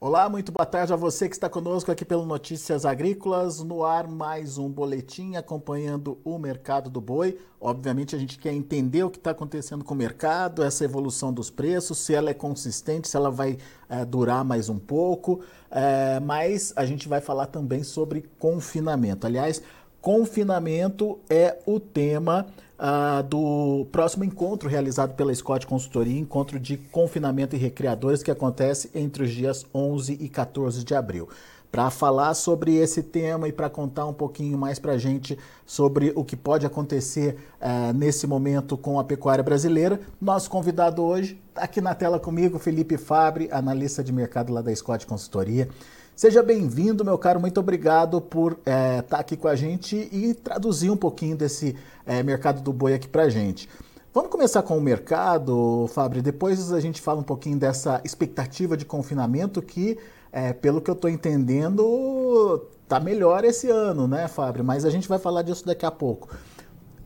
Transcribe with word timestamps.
Olá, 0.00 0.28
muito 0.28 0.52
boa 0.52 0.64
tarde 0.64 0.92
a 0.92 0.96
você 0.96 1.28
que 1.28 1.34
está 1.34 1.48
conosco 1.48 1.90
aqui 1.90 2.04
pelo 2.04 2.24
Notícias 2.24 2.86
Agrícolas. 2.86 3.60
No 3.64 3.84
ar, 3.84 4.06
mais 4.06 4.56
um 4.56 4.68
boletim 4.68 5.34
acompanhando 5.34 6.16
o 6.22 6.38
mercado 6.38 6.88
do 6.88 7.00
boi. 7.00 7.36
Obviamente, 7.60 8.14
a 8.14 8.18
gente 8.18 8.38
quer 8.38 8.52
entender 8.52 9.02
o 9.02 9.10
que 9.10 9.18
está 9.18 9.32
acontecendo 9.32 9.82
com 9.82 9.94
o 9.94 9.96
mercado, 9.96 10.62
essa 10.62 10.84
evolução 10.84 11.32
dos 11.32 11.50
preços, 11.50 11.98
se 11.98 12.14
ela 12.14 12.30
é 12.30 12.34
consistente, 12.34 13.08
se 13.08 13.16
ela 13.16 13.28
vai 13.28 13.58
é, 13.88 14.04
durar 14.04 14.44
mais 14.44 14.68
um 14.68 14.78
pouco. 14.78 15.40
É, 15.68 16.20
mas 16.20 16.72
a 16.76 16.86
gente 16.86 17.08
vai 17.08 17.20
falar 17.20 17.46
também 17.46 17.82
sobre 17.82 18.24
confinamento. 18.38 19.26
Aliás, 19.26 19.60
confinamento 20.00 21.18
é 21.28 21.58
o 21.66 21.80
tema 21.80 22.46
uh, 22.78 23.22
do 23.22 23.86
próximo 23.90 24.24
encontro 24.24 24.68
realizado 24.68 25.14
pela 25.14 25.34
Scott 25.34 25.66
Consultoria, 25.66 26.18
encontro 26.18 26.58
de 26.58 26.76
confinamento 26.76 27.56
e 27.56 27.58
recreadores 27.58 28.22
que 28.22 28.30
acontece 28.30 28.90
entre 28.94 29.24
os 29.24 29.30
dias 29.30 29.66
11 29.74 30.16
e 30.20 30.28
14 30.28 30.84
de 30.84 30.94
abril. 30.94 31.28
Para 31.70 31.90
falar 31.90 32.32
sobre 32.32 32.76
esse 32.76 33.02
tema 33.02 33.46
e 33.46 33.52
para 33.52 33.68
contar 33.68 34.06
um 34.06 34.12
pouquinho 34.14 34.56
mais 34.56 34.78
para 34.78 34.92
a 34.92 34.98
gente 34.98 35.38
sobre 35.66 36.12
o 36.16 36.24
que 36.24 36.34
pode 36.34 36.64
acontecer 36.64 37.36
uh, 37.60 37.92
nesse 37.92 38.26
momento 38.26 38.78
com 38.78 38.98
a 38.98 39.04
pecuária 39.04 39.44
brasileira, 39.44 40.00
nosso 40.18 40.48
convidado 40.48 41.02
hoje 41.04 41.38
está 41.50 41.64
aqui 41.64 41.82
na 41.82 41.94
tela 41.94 42.18
comigo, 42.18 42.58
Felipe 42.58 42.96
Fabre, 42.96 43.50
analista 43.52 44.02
de 44.02 44.12
mercado 44.12 44.50
lá 44.50 44.62
da 44.62 44.74
Scott 44.74 45.06
Consultoria. 45.06 45.68
Seja 46.18 46.42
bem-vindo, 46.42 47.04
meu 47.04 47.16
caro. 47.16 47.38
Muito 47.38 47.60
obrigado 47.60 48.20
por 48.20 48.54
estar 48.54 48.72
é, 48.72 49.02
tá 49.02 49.18
aqui 49.20 49.36
com 49.36 49.46
a 49.46 49.54
gente 49.54 50.08
e 50.10 50.34
traduzir 50.34 50.90
um 50.90 50.96
pouquinho 50.96 51.36
desse 51.36 51.76
é, 52.04 52.24
mercado 52.24 52.60
do 52.60 52.72
boi 52.72 52.92
aqui 52.92 53.06
para 53.06 53.22
a 53.22 53.28
gente. 53.28 53.68
Vamos 54.12 54.28
começar 54.28 54.62
com 54.62 54.76
o 54.76 54.80
mercado, 54.80 55.86
Fábio. 55.94 56.20
Depois 56.20 56.72
a 56.72 56.80
gente 56.80 57.00
fala 57.00 57.20
um 57.20 57.22
pouquinho 57.22 57.56
dessa 57.56 58.00
expectativa 58.04 58.76
de 58.76 58.84
confinamento 58.84 59.62
que, 59.62 59.96
é, 60.32 60.52
pelo 60.52 60.80
que 60.80 60.90
eu 60.90 60.94
estou 60.94 61.08
entendendo, 61.08 62.66
tá 62.88 62.98
melhor 62.98 63.44
esse 63.44 63.70
ano, 63.70 64.08
né, 64.08 64.26
Fábio? 64.26 64.64
Mas 64.64 64.84
a 64.84 64.90
gente 64.90 65.08
vai 65.08 65.20
falar 65.20 65.42
disso 65.42 65.64
daqui 65.64 65.86
a 65.86 65.90
pouco. 65.92 66.36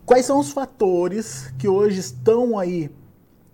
Quais 0.06 0.24
são 0.24 0.38
os 0.38 0.52
fatores 0.52 1.52
que 1.58 1.68
hoje 1.68 2.00
estão 2.00 2.58
aí 2.58 2.90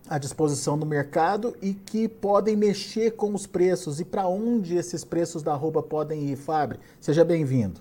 à 0.09 0.19
disposição 0.19 0.79
do 0.79 0.87
mercado 0.87 1.55
e 1.61 1.75
que 1.75 2.09
podem 2.09 2.57
mexer 2.57 3.13
com 3.13 3.35
os 3.35 3.47
preços. 3.47 4.01
E 4.01 4.05
para 4.05 4.27
onde 4.27 4.77
esses 4.77 5.05
preços 5.05 5.43
da 5.43 5.53
arroba 5.53 5.83
podem 5.83 6.31
ir, 6.31 6.37
Fábio? 6.37 6.79
Seja 6.99 7.25
bem-vindo. 7.25 7.81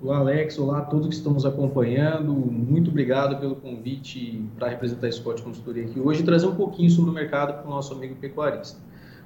Olá, 0.00 0.18
Alex. 0.18 0.58
Olá 0.58 0.78
a 0.78 0.82
todos 0.82 1.08
que 1.08 1.14
estão 1.14 1.32
nos 1.32 1.44
acompanhando. 1.44 2.32
Muito 2.32 2.90
obrigado 2.90 3.40
pelo 3.40 3.56
convite 3.56 4.44
para 4.58 4.68
representar 4.68 5.08
a 5.08 5.12
Scott 5.12 5.42
Consultoria 5.42 5.84
aqui 5.84 5.98
hoje 5.98 6.20
e 6.20 6.24
trazer 6.24 6.46
um 6.46 6.54
pouquinho 6.54 6.90
sobre 6.90 7.10
o 7.10 7.14
mercado 7.14 7.54
para 7.54 7.66
o 7.66 7.70
nosso 7.70 7.94
amigo 7.94 8.14
pecuarista. 8.16 8.78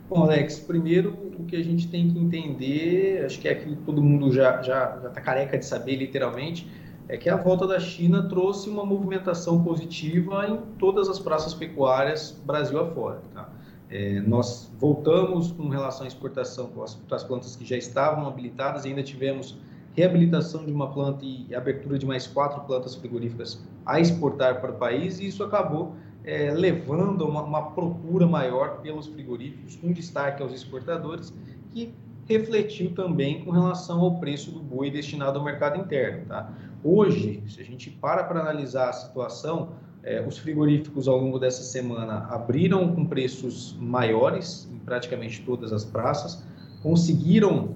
Bom, 0.09 0.23
Alex, 0.23 0.61
primeiro 0.61 1.17
o 1.39 1.45
que 1.45 1.57
a 1.57 1.63
gente 1.63 1.89
tem 1.89 2.11
que 2.11 2.19
entender, 2.19 3.25
acho 3.25 3.39
que 3.39 3.49
é 3.49 3.53
aquilo 3.53 3.77
que 3.77 3.83
todo 3.83 4.03
mundo 4.03 4.33
já 4.33 4.51
está 4.51 4.63
já, 4.63 4.99
já 5.03 5.09
tá 5.09 5.21
careca 5.21 5.59
de 5.59 5.65
saber, 5.65 5.97
literalmente, 5.97 6.69
é 7.11 7.17
que 7.17 7.29
a 7.29 7.35
volta 7.35 7.67
da 7.67 7.81
China 7.81 8.29
trouxe 8.29 8.71
uma 8.71 8.87
movimentação 8.87 9.65
positiva 9.65 10.47
em 10.47 10.59
todas 10.79 11.09
as 11.09 11.19
praças 11.19 11.53
pecuárias 11.53 12.31
Brasil 12.47 12.79
afora. 12.79 13.21
Tá? 13.35 13.49
É, 13.91 14.21
nós 14.21 14.71
voltamos 14.79 15.51
com 15.51 15.69
relação 15.69 16.05
à 16.05 16.07
exportação 16.07 16.71
para 17.09 17.17
as 17.17 17.25
plantas 17.25 17.57
que 17.57 17.65
já 17.65 17.77
estavam 17.77 18.29
habilitadas 18.29 18.85
ainda 18.85 19.03
tivemos 19.03 19.59
reabilitação 19.93 20.65
de 20.65 20.71
uma 20.71 20.93
planta 20.93 21.25
e 21.25 21.53
abertura 21.53 21.99
de 21.99 22.07
mais 22.07 22.29
quatro 22.29 22.61
plantas 22.61 22.95
frigoríficas 22.95 23.61
a 23.85 23.99
exportar 23.99 24.61
para 24.61 24.71
o 24.71 24.75
país 24.75 25.19
e 25.19 25.27
isso 25.27 25.43
acabou 25.43 25.97
é, 26.23 26.53
levando 26.53 27.27
uma, 27.27 27.43
uma 27.43 27.73
procura 27.73 28.25
maior 28.25 28.81
pelos 28.83 29.09
frigoríficos, 29.09 29.75
com 29.75 29.91
destaque 29.91 30.45
aos 30.45 30.53
exportadores, 30.53 31.35
que 31.71 31.93
refletiu 32.29 32.95
também 32.95 33.45
com 33.45 33.51
relação 33.51 34.01
ao 34.01 34.21
preço 34.21 34.53
do 34.53 34.61
boi 34.61 34.89
destinado 34.89 35.41
ao 35.41 35.45
mercado 35.45 35.81
interno. 35.81 36.27
Tá? 36.27 36.55
Hoje, 36.83 37.43
se 37.47 37.61
a 37.61 37.65
gente 37.65 37.91
para 37.91 38.25
para 38.25 38.41
analisar 38.41 38.89
a 38.89 38.93
situação, 38.93 39.71
é, 40.03 40.25
os 40.27 40.39
frigoríficos 40.39 41.09
ao 41.09 41.19
longo 41.19 41.39
dessa 41.39 41.63
semana 41.63 42.27
abriram 42.31 42.95
com 42.95 43.05
preços 43.05 43.77
maiores 43.79 44.69
em 44.73 44.79
praticamente 44.79 45.43
todas 45.43 45.73
as 45.73 45.85
praças, 45.85 46.43
conseguiram 46.83 47.75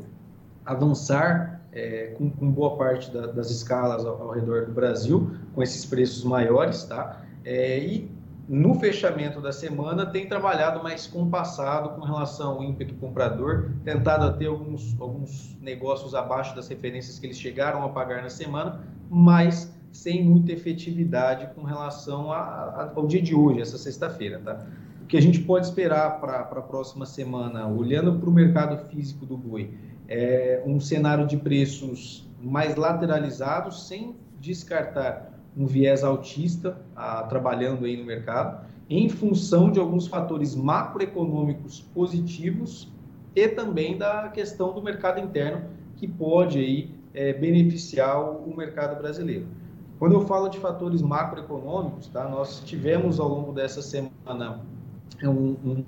avançar 0.64 1.60
é, 1.70 2.14
com, 2.16 2.30
com, 2.30 2.50
boa 2.50 2.76
parte 2.78 3.10
da, 3.10 3.26
das 3.26 3.50
escalas 3.50 4.06
ao, 4.06 4.22
ao, 4.22 4.30
redor 4.30 4.66
do 4.66 4.72
Brasil 4.72 5.32
com 5.54 5.62
esses 5.62 5.84
preços 5.84 6.24
maiores, 6.24 6.84
tá? 6.84 7.22
É, 7.44 7.78
e 7.78 8.10
no 8.48 8.74
fechamento 8.74 9.40
da 9.40 9.52
semana, 9.52 10.04
tem 10.04 10.28
trabalhado 10.28 10.82
mais 10.82 11.06
compassado 11.06 11.90
com 11.90 12.02
relação 12.02 12.52
ao 12.52 12.62
ímpeto 12.62 12.94
comprador, 12.96 13.70
tentado 13.84 14.36
ter 14.38 14.46
alguns, 14.46 14.94
alguns 15.00 15.56
negócios 15.60 16.14
abaixo 16.14 16.54
das 16.54 16.68
referências 16.68 17.18
que 17.18 17.26
eles 17.26 17.38
chegaram 17.38 17.82
a 17.84 17.88
pagar 17.88 18.22
na 18.22 18.28
semana, 18.28 18.80
mas 19.08 19.74
sem 19.90 20.22
muita 20.24 20.52
efetividade 20.52 21.54
com 21.54 21.62
relação 21.62 22.30
a, 22.30 22.38
a, 22.38 22.92
ao 22.94 23.06
dia 23.06 23.22
de 23.22 23.34
hoje, 23.34 23.60
essa 23.60 23.78
sexta-feira. 23.78 24.38
Tá? 24.44 24.66
O 25.02 25.06
que 25.06 25.16
a 25.16 25.22
gente 25.22 25.40
pode 25.40 25.66
esperar 25.66 26.20
para 26.20 26.40
a 26.40 26.62
próxima 26.62 27.06
semana, 27.06 27.66
olhando 27.66 28.18
para 28.18 28.28
o 28.28 28.32
mercado 28.32 28.76
físico 28.88 29.24
do 29.24 29.38
boi, 29.38 29.72
é 30.06 30.62
um 30.66 30.78
cenário 30.80 31.26
de 31.26 31.38
preços 31.38 32.28
mais 32.42 32.76
lateralizados, 32.76 33.86
sem 33.88 34.16
descartar 34.38 35.33
um 35.56 35.66
viés 35.66 36.02
altista 36.02 36.78
a, 36.96 37.22
trabalhando 37.24 37.84
aí 37.84 37.96
no 37.96 38.04
mercado, 38.04 38.66
em 38.88 39.08
função 39.08 39.70
de 39.70 39.78
alguns 39.78 40.06
fatores 40.06 40.54
macroeconômicos 40.54 41.80
positivos 41.94 42.92
e 43.34 43.48
também 43.48 43.96
da 43.96 44.28
questão 44.28 44.72
do 44.72 44.82
mercado 44.82 45.20
interno 45.20 45.64
que 45.96 46.06
pode 46.06 46.58
aí 46.58 46.90
é, 47.12 47.32
beneficiar 47.32 48.20
o, 48.20 48.50
o, 48.50 48.56
mercado 48.56 49.00
brasileiro. 49.00 49.46
Quando 49.98 50.12
eu 50.12 50.26
falo 50.26 50.48
de 50.48 50.58
fatores 50.58 51.00
macroeconômicos, 51.00 52.08
tá, 52.08 52.28
nós 52.28 52.60
tivemos 52.64 53.20
ao 53.20 53.28
longo 53.28 53.52
dessa 53.52 53.80
semana 53.80 54.60
um, 55.22 55.56
um 55.64 55.84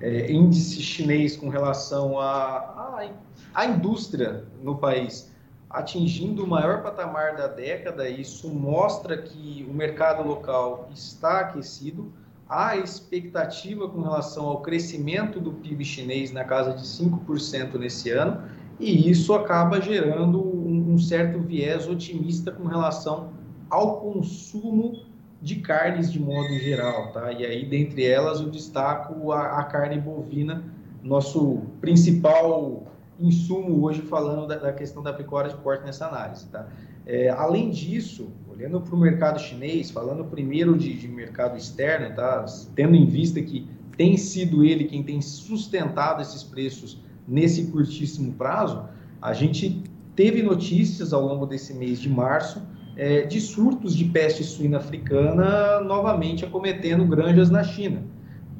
é, 0.00 0.32
índice 0.32 0.80
chinês 0.80 1.36
com 1.36 1.48
relação 1.48 2.18
à 2.18 3.66
indústria 3.66 4.44
no 4.62 4.78
país 4.78 5.29
atingindo 5.70 6.44
o 6.44 6.48
maior 6.48 6.82
patamar 6.82 7.36
da 7.36 7.46
década. 7.46 8.08
Isso 8.08 8.52
mostra 8.52 9.16
que 9.16 9.64
o 9.70 9.72
mercado 9.72 10.26
local 10.26 10.90
está 10.92 11.40
aquecido. 11.40 12.12
Há 12.48 12.76
expectativa 12.76 13.88
com 13.88 14.00
relação 14.00 14.46
ao 14.46 14.60
crescimento 14.60 15.40
do 15.40 15.52
PIB 15.52 15.84
chinês 15.84 16.32
na 16.32 16.42
casa 16.42 16.72
de 16.72 16.82
5% 16.82 17.78
nesse 17.78 18.10
ano, 18.10 18.42
e 18.80 19.08
isso 19.08 19.32
acaba 19.34 19.80
gerando 19.80 20.40
um, 20.42 20.98
certo 20.98 21.38
viés 21.38 21.86
otimista 21.86 22.50
com 22.50 22.64
relação 22.64 23.32
ao 23.68 24.00
consumo 24.00 25.04
de 25.40 25.56
carnes 25.56 26.10
de 26.10 26.18
modo 26.18 26.52
geral, 26.58 27.12
tá? 27.12 27.30
E 27.32 27.46
aí, 27.46 27.64
dentre 27.64 28.04
elas, 28.04 28.40
eu 28.40 28.50
destaco 28.50 29.30
a, 29.30 29.60
a 29.60 29.64
carne 29.64 29.98
bovina, 29.98 30.64
nosso 31.02 31.62
principal 31.80 32.84
insumo 33.20 33.82
hoje 33.84 34.02
falando 34.02 34.46
da, 34.46 34.56
da, 34.56 34.72
questão 34.72 35.02
da 35.02 35.12
pecuária 35.12 35.50
de 35.50 35.56
porte 35.56 35.84
nessa 35.84 36.06
análise. 36.06 36.46
Tá? 36.46 36.68
É, 37.06 37.28
além 37.30 37.70
disso, 37.70 38.30
olhando 38.48 38.80
para 38.80 38.94
o 38.94 38.98
mercado 38.98 39.40
chinês, 39.40 39.90
falando 39.90 40.24
primeiro 40.24 40.76
de, 40.76 40.94
de, 40.94 41.08
mercado 41.08 41.56
externo, 41.56 42.14
tá? 42.14 42.44
tendo 42.74 42.94
em 42.94 43.06
vista 43.06 43.40
que 43.40 43.68
tem 43.96 44.16
sido 44.16 44.64
ele 44.64 44.84
quem 44.84 45.02
tem 45.02 45.20
sustentado 45.20 46.22
esses 46.22 46.42
preços 46.42 46.98
nesse 47.26 47.66
curtíssimo 47.66 48.32
prazo, 48.32 48.84
a 49.20 49.32
gente 49.32 49.82
teve 50.16 50.42
notícias 50.42 51.12
ao 51.12 51.24
longo 51.24 51.46
desse 51.46 51.74
mês 51.74 51.98
de 51.98 52.08
março 52.08 52.62
é, 52.96 53.22
de 53.22 53.40
surtos 53.40 53.94
de 53.94 54.04
peste 54.04 54.44
suína 54.44 54.78
africana 54.78 55.80
novamente 55.80 56.44
acometendo 56.44 57.06
granjas 57.06 57.50
na 57.50 57.62
China. 57.62 58.02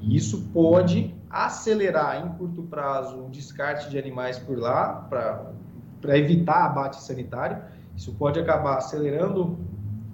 E 0.00 0.16
isso 0.16 0.48
pode 0.52 1.14
acelerar 1.30 2.26
em 2.26 2.28
curto 2.36 2.62
prazo 2.64 3.26
o 3.26 3.30
descarte 3.30 3.88
de 3.88 3.98
animais 3.98 4.38
por 4.38 4.58
lá, 4.58 5.06
para 6.00 6.18
evitar 6.18 6.64
abate 6.64 7.00
sanitário. 7.02 7.58
Isso 7.96 8.12
pode 8.14 8.40
acabar 8.40 8.78
acelerando 8.78 9.58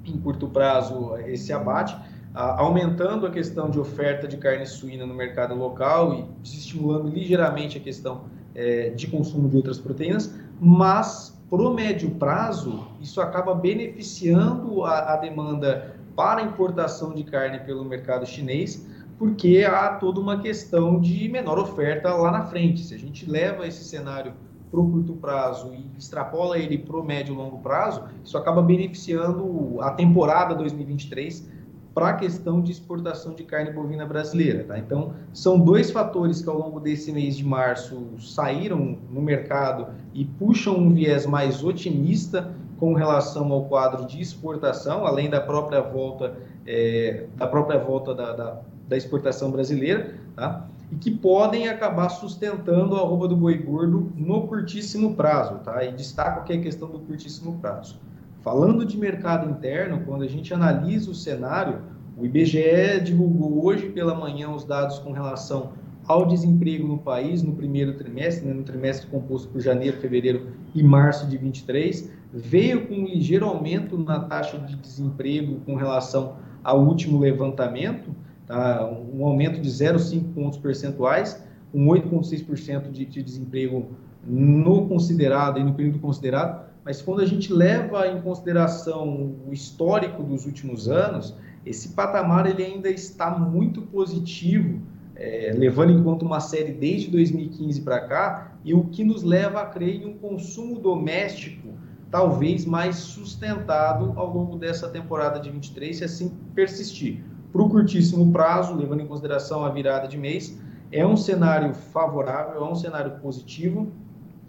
em 0.05 0.19
curto 0.19 0.49
prazo 0.49 1.17
esse 1.27 1.53
abate, 1.53 1.97
aumentando 2.35 3.27
a 3.27 3.31
questão 3.31 3.71
de 3.71 3.79
oferta 3.81 4.29
de 4.29 4.37
carne 4.37 4.67
suína 4.67 5.07
no 5.07 5.15
mercado 5.15 5.55
local 5.55 6.15
e 6.15 6.23
desestimulando 6.43 7.09
ligeiramente 7.09 7.79
a 7.79 7.81
questão 7.81 8.25
é, 8.55 8.91
de 8.91 9.07
consumo 9.07 9.49
de 9.49 9.57
outras 9.57 9.79
proteínas, 9.79 10.35
mas 10.61 11.37
para 11.49 11.63
o 11.63 11.73
médio 11.73 12.11
prazo, 12.11 12.87
isso 13.01 13.21
acaba 13.21 13.55
beneficiando 13.55 14.85
a, 14.85 15.15
a 15.15 15.17
demanda 15.17 15.95
para 16.17 16.43
importação 16.43 17.15
de 17.15 17.23
carne 17.23 17.61
pelo 17.61 17.85
mercado 17.85 18.27
chinês, 18.27 18.87
porque 19.19 19.67
há 19.69 19.95
toda 19.95 20.21
uma 20.21 20.39
questão 20.39 21.01
de 21.01 21.29
menor 21.29 21.59
oferta 21.59 22.13
lá 22.15 22.31
na 22.31 22.43
frente. 22.43 22.83
Se 22.83 22.95
a 22.95 22.99
gente 22.99 23.29
leva 23.29 23.67
esse 23.67 23.85
cenário 23.85 24.33
para 24.71 24.81
o 24.81 24.91
curto 24.91 25.15
prazo 25.15 25.73
e 25.73 25.99
extrapola 25.99 26.59
ele 26.59 26.77
para 26.77 26.97
o 26.97 27.05
médio 27.05 27.35
e 27.35 27.37
longo 27.37 27.59
prazo, 27.59 28.05
isso 28.25 28.37
acaba 28.37 28.61
beneficiando 28.61 29.81
a 29.81 29.91
temporada 29.91 30.55
2023 30.55 31.49
para 31.95 32.11
a 32.11 32.13
questão 32.13 32.61
de 32.61 32.71
exportação 32.73 33.33
de 33.33 33.43
carne 33.43 33.71
bovina 33.71 34.05
brasileira. 34.05 34.65
Tá? 34.65 34.79
Então, 34.79 35.15
são 35.33 35.59
dois 35.59 35.91
fatores 35.91 36.43
que 36.43 36.49
ao 36.51 36.59
longo 36.59 36.79
desse 36.79 37.11
mês 37.11 37.39
de 37.39 37.45
março 37.45 38.09
saíram 38.19 38.99
no 39.11 39.23
mercado 39.23 39.87
e 40.13 40.27
puxam 40.27 40.77
um 40.77 40.93
viés 40.93 41.25
mais 41.25 41.65
otimista 41.65 42.55
com 42.79 42.93
relação 42.93 43.51
ao 43.51 43.65
quadro 43.65 44.05
de 44.07 44.21
exportação, 44.21 45.07
além 45.07 45.31
da 45.31 45.41
própria 45.41 45.81
volta, 45.81 46.37
é, 46.67 47.25
da, 47.35 47.47
própria 47.47 47.79
volta 47.79 48.15
da, 48.15 48.33
da, 48.35 48.61
da 48.89 48.97
exportação 48.97 49.51
brasileira, 49.51 50.15
tá? 50.35 50.67
e 50.91 50.97
que 50.97 51.11
podem 51.11 51.69
acabar 51.69 52.09
sustentando 52.09 52.97
a 52.97 53.01
arroba 53.01 53.27
do 53.27 53.37
boi 53.37 53.59
gordo 53.59 54.13
no 54.17 54.47
curtíssimo 54.47 55.15
prazo. 55.15 55.59
Tá? 55.65 55.85
E 55.85 55.93
destaco 55.93 56.41
aqui 56.41 56.53
a 56.53 56.61
questão 56.61 56.89
do 56.89 57.01
curtíssimo 57.01 57.59
prazo. 57.59 57.99
Falando 58.41 58.85
de 58.85 58.97
mercado 58.97 59.51
interno, 59.51 60.03
quando 60.07 60.23
a 60.23 60.29
gente 60.29 60.55
analisa 60.55 61.11
o 61.11 61.15
cenário, 61.15 61.81
o 62.17 62.25
IBGE 62.25 63.01
divulgou 63.05 63.65
hoje 63.65 63.89
pela 63.89 64.15
manhã 64.15 64.51
os 64.51 64.65
dados 64.65 64.99
com 65.01 65.13
relação 65.13 65.73
ao 66.07 66.25
desemprego 66.27 66.87
no 66.87 66.99
país 66.99 67.43
no 67.43 67.53
primeiro 67.53 67.95
trimestre, 67.95 68.47
né, 68.47 68.55
no 68.55 68.63
trimestre 68.63 69.09
composto 69.09 69.49
por 69.49 69.61
janeiro, 69.61 69.97
fevereiro 69.99 70.47
e 70.75 70.83
março 70.83 71.27
de 71.27 71.37
23, 71.37 72.09
veio 72.33 72.87
com 72.87 72.95
um 72.95 73.07
ligeiro 73.07 73.45
aumento 73.45 73.99
na 73.99 74.21
taxa 74.21 74.59
de 74.59 74.77
desemprego 74.77 75.61
com 75.67 75.75
relação 75.75 76.37
ao 76.63 76.81
último 76.81 77.19
levantamento, 77.19 78.15
tá? 78.47 78.89
um 79.13 79.25
aumento 79.25 79.61
de 79.61 79.69
0,5 79.69 80.33
pontos 80.35 80.59
percentuais, 80.59 81.43
com 81.73 81.85
8,6% 81.87 82.91
de, 82.91 83.05
de 83.05 83.23
desemprego 83.23 83.91
no 84.25 84.89
considerado 84.89 85.59
e 85.59 85.65
no 85.65 85.75
período 85.75 85.99
considerado, 85.99 86.67
mas 86.85 87.03
quando 87.03 87.21
a 87.21 87.27
gente 87.27 87.53
leva 87.53 88.07
em 88.07 88.21
consideração 88.21 89.35
o 89.47 89.53
histórico 89.53 90.23
dos 90.23 90.47
últimos 90.47 90.89
anos, 90.89 91.35
esse 91.65 91.91
patamar 91.91 92.47
ele 92.47 92.65
ainda 92.65 92.89
está 92.89 93.31
muito 93.31 93.83
positivo, 93.83 94.81
é, 95.17 95.53
levando 95.57 95.91
em 95.91 96.03
conta 96.03 96.25
uma 96.25 96.41
série 96.41 96.73
desde 96.73 97.11
2015 97.11 97.81
para 97.81 98.01
cá, 98.01 98.53
e 98.65 98.73
o 98.73 98.85
que 98.85 99.03
nos 99.03 99.23
leva 99.23 99.61
a 99.63 99.67
crer 99.67 100.03
em 100.03 100.07
um 100.07 100.15
consumo 100.15 100.79
doméstico 100.79 101.67
talvez 102.11 102.65
mais 102.65 102.97
sustentado 102.97 104.13
ao 104.17 104.33
longo 104.33 104.57
dessa 104.57 104.89
temporada 104.89 105.41
de 105.41 105.51
23, 105.51 105.97
se 105.97 106.05
assim 106.05 106.33
persistir. 106.55 107.23
Para 107.57 107.65
o 107.65 107.71
curtíssimo 107.71 108.31
prazo, 108.33 108.75
levando 108.75 109.01
em 109.01 109.07
consideração 109.07 109.65
a 109.65 109.71
virada 109.71 110.07
de 110.07 110.19
mês, 110.19 110.61
é 110.93 111.07
um 111.07 111.17
cenário 111.17 111.73
favorável, 111.73 112.63
é 112.63 112.71
um 112.71 112.75
cenário 112.75 113.13
positivo, 113.13 113.91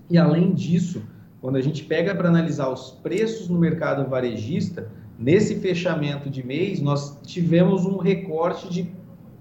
e 0.10 0.18
além 0.18 0.54
disso, 0.54 1.02
quando 1.40 1.56
a 1.56 1.62
gente 1.62 1.86
pega 1.86 2.14
para 2.14 2.28
analisar 2.28 2.68
os 2.68 2.92
preços 2.92 3.48
no 3.48 3.58
mercado 3.58 4.10
varejista, 4.10 4.92
nesse 5.18 5.56
fechamento 5.62 6.30
de 6.30 6.46
mês, 6.46 6.82
nós 6.82 7.18
tivemos 7.26 7.86
um 7.86 7.96
recorte 7.96 8.70
de 8.70 8.92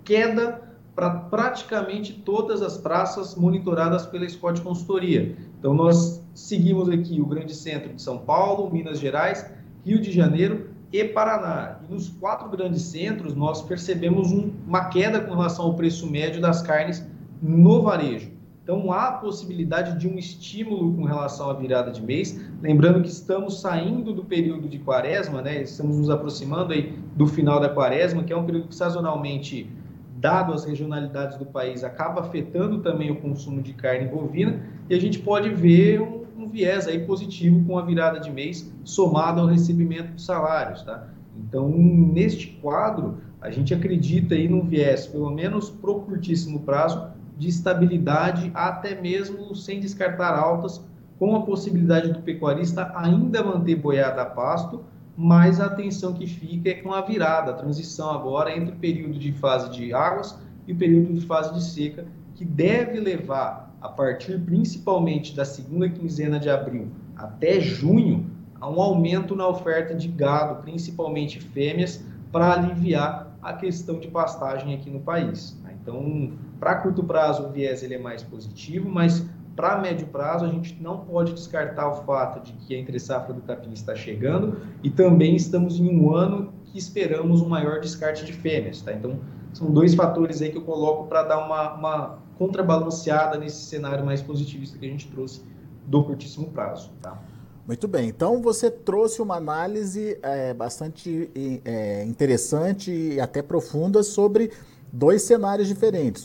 queda 0.04 0.62
para 0.94 1.10
praticamente 1.10 2.12
todas 2.12 2.62
as 2.62 2.78
praças 2.78 3.34
monitoradas 3.34 4.06
pela 4.06 4.28
Scott 4.28 4.60
Consultoria. 4.60 5.36
Então, 5.58 5.74
nós 5.74 6.22
seguimos 6.32 6.88
aqui 6.88 7.20
o 7.20 7.26
grande 7.26 7.52
centro 7.52 7.92
de 7.92 8.00
São 8.00 8.18
Paulo, 8.18 8.72
Minas 8.72 9.00
Gerais, 9.00 9.44
Rio 9.84 10.00
de 10.00 10.12
Janeiro 10.12 10.75
e 11.00 11.08
Paraná. 11.08 11.78
E 11.88 11.92
nos 11.92 12.08
quatro 12.08 12.48
grandes 12.48 12.82
centros, 12.82 13.34
nós 13.34 13.62
percebemos 13.62 14.32
um, 14.32 14.50
uma 14.66 14.86
queda 14.86 15.20
com 15.20 15.32
relação 15.32 15.66
ao 15.66 15.74
preço 15.74 16.10
médio 16.10 16.40
das 16.40 16.62
carnes 16.62 17.06
no 17.42 17.82
varejo. 17.82 18.36
Então, 18.66 18.92
há 18.92 19.08
a 19.08 19.12
possibilidade 19.12 19.96
de 19.96 20.08
um 20.08 20.18
estímulo 20.18 20.92
com 20.94 21.04
relação 21.04 21.48
à 21.48 21.52
virada 21.52 21.92
de 21.92 22.02
mês. 22.02 22.36
Lembrando 22.60 23.00
que 23.00 23.08
estamos 23.08 23.60
saindo 23.60 24.12
do 24.12 24.24
período 24.24 24.68
de 24.68 24.80
quaresma, 24.80 25.40
né? 25.40 25.62
estamos 25.62 25.98
nos 25.98 26.10
aproximando 26.10 26.72
aí 26.72 26.98
do 27.14 27.28
final 27.28 27.60
da 27.60 27.68
quaresma, 27.68 28.24
que 28.24 28.32
é 28.32 28.36
um 28.36 28.44
período 28.44 28.66
que 28.66 28.74
sazonalmente, 28.74 29.70
dado 30.16 30.52
as 30.52 30.64
regionalidades 30.64 31.36
do 31.36 31.46
país, 31.46 31.84
acaba 31.84 32.22
afetando 32.22 32.78
também 32.78 33.08
o 33.12 33.20
consumo 33.20 33.62
de 33.62 33.72
carne 33.72 34.08
bovina. 34.08 34.60
E 34.90 34.96
a 34.96 35.00
gente 35.00 35.20
pode 35.20 35.48
ver 35.50 36.00
um, 36.00 36.24
um 36.36 36.46
viés 36.46 36.86
aí 36.86 37.04
positivo 37.06 37.64
com 37.66 37.78
a 37.78 37.82
virada 37.82 38.20
de 38.20 38.30
mês 38.30 38.72
somado 38.84 39.40
ao 39.40 39.46
recebimento 39.46 40.12
de 40.14 40.22
salários. 40.22 40.82
Tá? 40.82 41.08
Então, 41.36 41.68
neste 41.68 42.48
quadro, 42.62 43.18
a 43.40 43.50
gente 43.50 43.72
acredita 43.74 44.34
aí 44.34 44.48
num 44.48 44.62
viés, 44.62 45.06
pelo 45.06 45.30
menos 45.30 45.70
pro 45.70 46.00
curtíssimo 46.00 46.60
prazo, 46.60 47.08
de 47.36 47.48
estabilidade, 47.48 48.50
até 48.54 49.00
mesmo 49.00 49.54
sem 49.54 49.78
descartar 49.78 50.34
altas, 50.34 50.82
com 51.18 51.34
a 51.34 51.42
possibilidade 51.42 52.12
do 52.12 52.20
pecuarista 52.20 52.92
ainda 52.94 53.42
manter 53.42 53.76
boiada 53.76 54.22
a 54.22 54.26
pasto, 54.26 54.84
mas 55.16 55.60
a 55.60 55.66
atenção 55.66 56.12
que 56.12 56.26
fica 56.26 56.68
é 56.68 56.74
com 56.74 56.92
a 56.92 57.00
virada, 57.00 57.50
a 57.50 57.54
transição 57.54 58.10
agora 58.10 58.54
entre 58.54 58.74
o 58.74 58.76
período 58.76 59.18
de 59.18 59.32
fase 59.32 59.70
de 59.70 59.94
águas 59.94 60.38
e 60.66 60.72
o 60.72 60.76
período 60.76 61.14
de 61.14 61.24
fase 61.24 61.54
de 61.54 61.62
seca, 61.62 62.06
que 62.34 62.44
deve 62.44 63.00
levar, 63.00 63.65
a 63.80 63.88
partir 63.88 64.38
principalmente 64.40 65.34
da 65.34 65.44
segunda 65.44 65.88
quinzena 65.88 66.38
de 66.38 66.48
abril 66.48 66.88
até 67.16 67.60
junho, 67.60 68.26
a 68.60 68.68
um 68.68 68.80
aumento 68.80 69.34
na 69.36 69.46
oferta 69.46 69.94
de 69.94 70.08
gado, 70.08 70.62
principalmente 70.62 71.40
fêmeas, 71.40 72.04
para 72.32 72.52
aliviar 72.52 73.36
a 73.42 73.52
questão 73.52 73.98
de 73.98 74.08
pastagem 74.08 74.74
aqui 74.74 74.90
no 74.90 75.00
país. 75.00 75.56
Então, 75.80 76.32
para 76.58 76.74
curto 76.76 77.04
prazo, 77.04 77.44
o 77.44 77.52
viés 77.52 77.82
ele 77.82 77.94
é 77.94 77.98
mais 77.98 78.22
positivo, 78.22 78.88
mas 78.90 79.24
para 79.54 79.78
médio 79.78 80.06
prazo, 80.08 80.44
a 80.44 80.48
gente 80.48 80.76
não 80.82 80.98
pode 80.98 81.32
descartar 81.32 81.88
o 81.88 82.04
fato 82.04 82.44
de 82.44 82.52
que 82.52 82.74
a 82.74 82.78
entre-safra 82.78 83.32
do 83.32 83.40
capim 83.40 83.72
está 83.72 83.94
chegando 83.94 84.58
e 84.82 84.90
também 84.90 85.34
estamos 85.36 85.80
em 85.80 85.88
um 85.88 86.14
ano 86.14 86.52
que 86.64 86.76
esperamos 86.76 87.40
um 87.40 87.48
maior 87.48 87.80
descarte 87.80 88.26
de 88.26 88.32
fêmeas. 88.32 88.82
Tá? 88.82 88.92
Então, 88.92 89.18
são 89.52 89.70
dois 89.70 89.94
fatores 89.94 90.42
aí 90.42 90.50
que 90.50 90.58
eu 90.58 90.62
coloco 90.62 91.06
para 91.06 91.22
dar 91.22 91.38
uma, 91.38 91.72
uma 91.74 92.18
contrabalanceada 92.38 93.38
nesse 93.38 93.64
cenário 93.64 94.04
mais 94.04 94.22
positivista 94.22 94.78
que 94.78 94.86
a 94.86 94.88
gente 94.88 95.08
trouxe 95.08 95.42
do 95.86 96.04
curtíssimo 96.04 96.50
prazo. 96.50 96.90
Tá? 97.00 97.20
Muito 97.66 97.88
bem, 97.88 98.08
então 98.08 98.40
você 98.40 98.70
trouxe 98.70 99.20
uma 99.20 99.36
análise 99.36 100.18
é, 100.22 100.54
bastante 100.54 101.30
é, 101.64 102.04
interessante 102.04 102.92
e 102.92 103.20
até 103.20 103.42
profunda 103.42 104.02
sobre 104.02 104.52
dois 104.92 105.22
cenários 105.22 105.66
diferentes, 105.66 106.24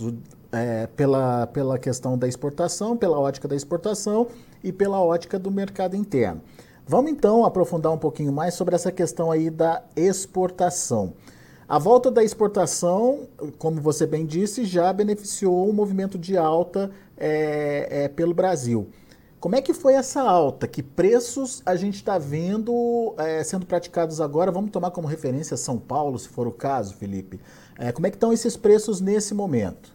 é, 0.51 0.85
pela, 0.87 1.47
pela 1.47 1.79
questão 1.79 2.17
da 2.17 2.27
exportação, 2.27 2.95
pela 2.95 3.19
ótica 3.19 3.47
da 3.47 3.55
exportação 3.55 4.27
e 4.63 4.71
pela 4.71 5.01
ótica 5.01 5.39
do 5.39 5.49
mercado 5.49 5.95
interno. 5.95 6.41
Vamos 6.85 7.11
então 7.11 7.45
aprofundar 7.45 7.91
um 7.91 7.97
pouquinho 7.97 8.31
mais 8.31 8.53
sobre 8.53 8.75
essa 8.75 8.91
questão 8.91 9.31
aí 9.31 9.49
da 9.49 9.81
exportação. 9.95 11.13
A 11.71 11.79
volta 11.79 12.11
da 12.11 12.21
exportação, 12.21 13.29
como 13.57 13.79
você 13.79 14.05
bem 14.05 14.25
disse, 14.25 14.65
já 14.65 14.91
beneficiou 14.91 15.69
o 15.69 15.71
movimento 15.71 16.19
de 16.19 16.35
alta 16.35 16.91
é, 17.15 17.87
é, 17.89 18.07
pelo 18.09 18.33
Brasil. 18.33 18.89
Como 19.39 19.55
é 19.55 19.61
que 19.61 19.73
foi 19.73 19.93
essa 19.93 20.21
alta? 20.21 20.67
Que 20.67 20.83
preços 20.83 21.63
a 21.65 21.77
gente 21.77 21.95
está 21.95 22.17
vendo 22.17 23.15
é, 23.17 23.41
sendo 23.41 23.65
praticados 23.65 24.19
agora? 24.19 24.51
Vamos 24.51 24.69
tomar 24.69 24.91
como 24.91 25.07
referência 25.07 25.55
São 25.55 25.77
Paulo, 25.77 26.19
se 26.19 26.27
for 26.27 26.45
o 26.45 26.51
caso, 26.51 26.93
Felipe. 26.95 27.39
Como 27.93 28.05
é 28.05 28.09
que 28.09 28.17
estão 28.17 28.33
esses 28.33 28.57
preços 28.57 28.99
nesse 28.99 29.33
momento? 29.33 29.93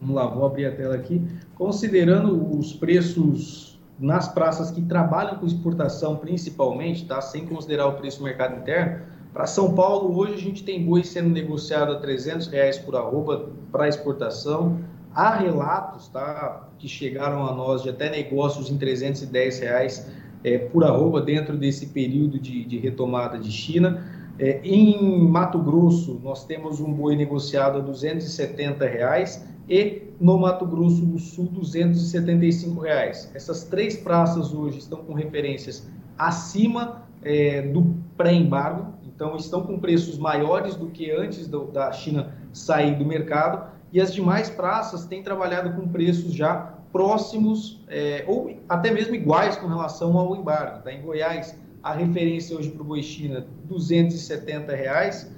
Vamos 0.00 0.14
lá, 0.14 0.28
vou 0.28 0.46
abrir 0.46 0.66
a 0.66 0.76
tela 0.76 0.94
aqui. 0.94 1.20
Considerando 1.56 2.56
os 2.56 2.72
preços 2.72 3.80
nas 3.98 4.28
praças 4.28 4.70
que 4.70 4.80
trabalham 4.80 5.38
com 5.40 5.46
exportação 5.46 6.14
principalmente, 6.18 7.04
tá? 7.04 7.20
sem 7.20 7.44
considerar 7.46 7.88
o 7.88 7.94
preço 7.94 8.18
do 8.18 8.24
mercado 8.24 8.56
interno, 8.60 9.02
para 9.34 9.48
São 9.48 9.74
Paulo 9.74 10.16
hoje 10.16 10.34
a 10.34 10.38
gente 10.38 10.62
tem 10.62 10.84
boi 10.84 11.02
sendo 11.02 11.28
negociado 11.28 11.92
a 11.92 11.96
300 11.96 12.46
reais 12.46 12.78
por 12.78 12.94
arroba 12.94 13.48
para 13.72 13.88
exportação. 13.88 14.78
Há 15.12 15.34
relatos 15.34 16.06
tá, 16.06 16.68
que 16.78 16.86
chegaram 16.86 17.44
a 17.44 17.52
nós 17.52 17.82
de 17.82 17.90
até 17.90 18.08
negócios 18.08 18.70
em 18.70 18.78
310 18.78 19.58
reais 19.58 20.08
é, 20.44 20.56
por 20.56 20.84
arroba 20.84 21.20
dentro 21.20 21.56
desse 21.56 21.86
período 21.86 22.38
de, 22.38 22.64
de 22.64 22.78
retomada 22.78 23.36
de 23.36 23.50
China. 23.50 24.06
É, 24.38 24.60
em 24.62 25.28
Mato 25.28 25.58
Grosso, 25.58 26.20
nós 26.22 26.44
temos 26.44 26.80
um 26.80 26.92
boi 26.92 27.16
negociado 27.16 27.78
a 27.78 27.80
270 27.80 28.86
reais, 28.86 29.44
e 29.68 30.02
no 30.20 30.38
Mato 30.38 30.66
Grosso 30.66 31.04
do 31.04 31.18
Sul, 31.18 31.46
275 31.46 32.80
reais. 32.80 33.30
Essas 33.34 33.64
três 33.64 33.96
praças 33.96 34.52
hoje 34.52 34.78
estão 34.78 34.98
com 34.98 35.12
referências 35.12 35.88
acima 36.18 37.02
é, 37.22 37.62
do 37.62 37.94
pré-embargo, 38.16 38.92
então 39.14 39.36
estão 39.36 39.62
com 39.62 39.78
preços 39.78 40.18
maiores 40.18 40.74
do 40.74 40.88
que 40.88 41.10
antes 41.10 41.46
do, 41.46 41.66
da 41.66 41.92
China 41.92 42.32
sair 42.52 42.96
do 42.96 43.04
mercado, 43.04 43.72
e 43.92 44.00
as 44.00 44.12
demais 44.12 44.50
praças 44.50 45.04
têm 45.04 45.22
trabalhado 45.22 45.72
com 45.74 45.86
preços 45.88 46.32
já 46.32 46.74
próximos 46.92 47.80
é, 47.88 48.24
ou 48.26 48.56
até 48.68 48.90
mesmo 48.90 49.14
iguais 49.14 49.56
com 49.56 49.66
relação 49.66 50.16
ao 50.18 50.34
embargo. 50.36 50.82
Tá? 50.82 50.92
Em 50.92 51.02
Goiás, 51.02 51.56
a 51.82 51.92
referência 51.92 52.56
hoje 52.56 52.70
para 52.70 52.82
o 52.82 52.84
boi 52.84 53.02
China, 53.02 53.46
270 53.64 54.74
reais. 54.74 55.30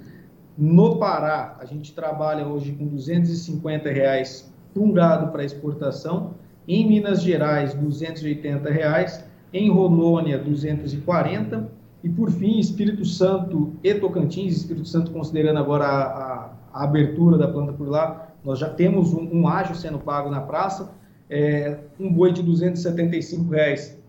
No 0.57 0.97
Pará, 0.97 1.57
a 1.59 1.65
gente 1.65 1.93
trabalha 1.93 2.47
hoje 2.47 2.71
com 2.71 2.87
250 2.87 3.89
reais 3.89 4.51
para 4.73 4.81
um 4.81 4.91
gado 4.91 5.31
para 5.31 5.43
exportação. 5.43 6.35
Em 6.67 6.87
Minas 6.87 7.21
Gerais, 7.21 7.73
280 7.73 8.69
reais. 8.69 9.23
Em 9.53 9.69
Rondônia, 9.69 10.37
240. 10.37 11.76
E 12.07 12.09
por 12.09 12.31
fim, 12.31 12.57
Espírito 12.57 13.03
Santo 13.03 13.73
e 13.83 13.93
Tocantins, 13.93 14.55
Espírito 14.55 14.87
Santo 14.87 15.11
considerando 15.11 15.59
agora 15.59 15.83
a, 15.83 16.03
a, 16.05 16.49
a 16.73 16.83
abertura 16.85 17.37
da 17.37 17.49
planta 17.49 17.73
por 17.73 17.89
lá, 17.89 18.29
nós 18.45 18.59
já 18.59 18.69
temos 18.69 19.13
um, 19.13 19.29
um 19.29 19.45
ágio 19.45 19.75
sendo 19.75 19.99
pago 19.99 20.29
na 20.29 20.39
praça, 20.39 20.89
é, 21.29 21.79
um 21.99 22.09
boi 22.09 22.31
de 22.31 22.41
275 22.41 23.51
reais 23.51 23.99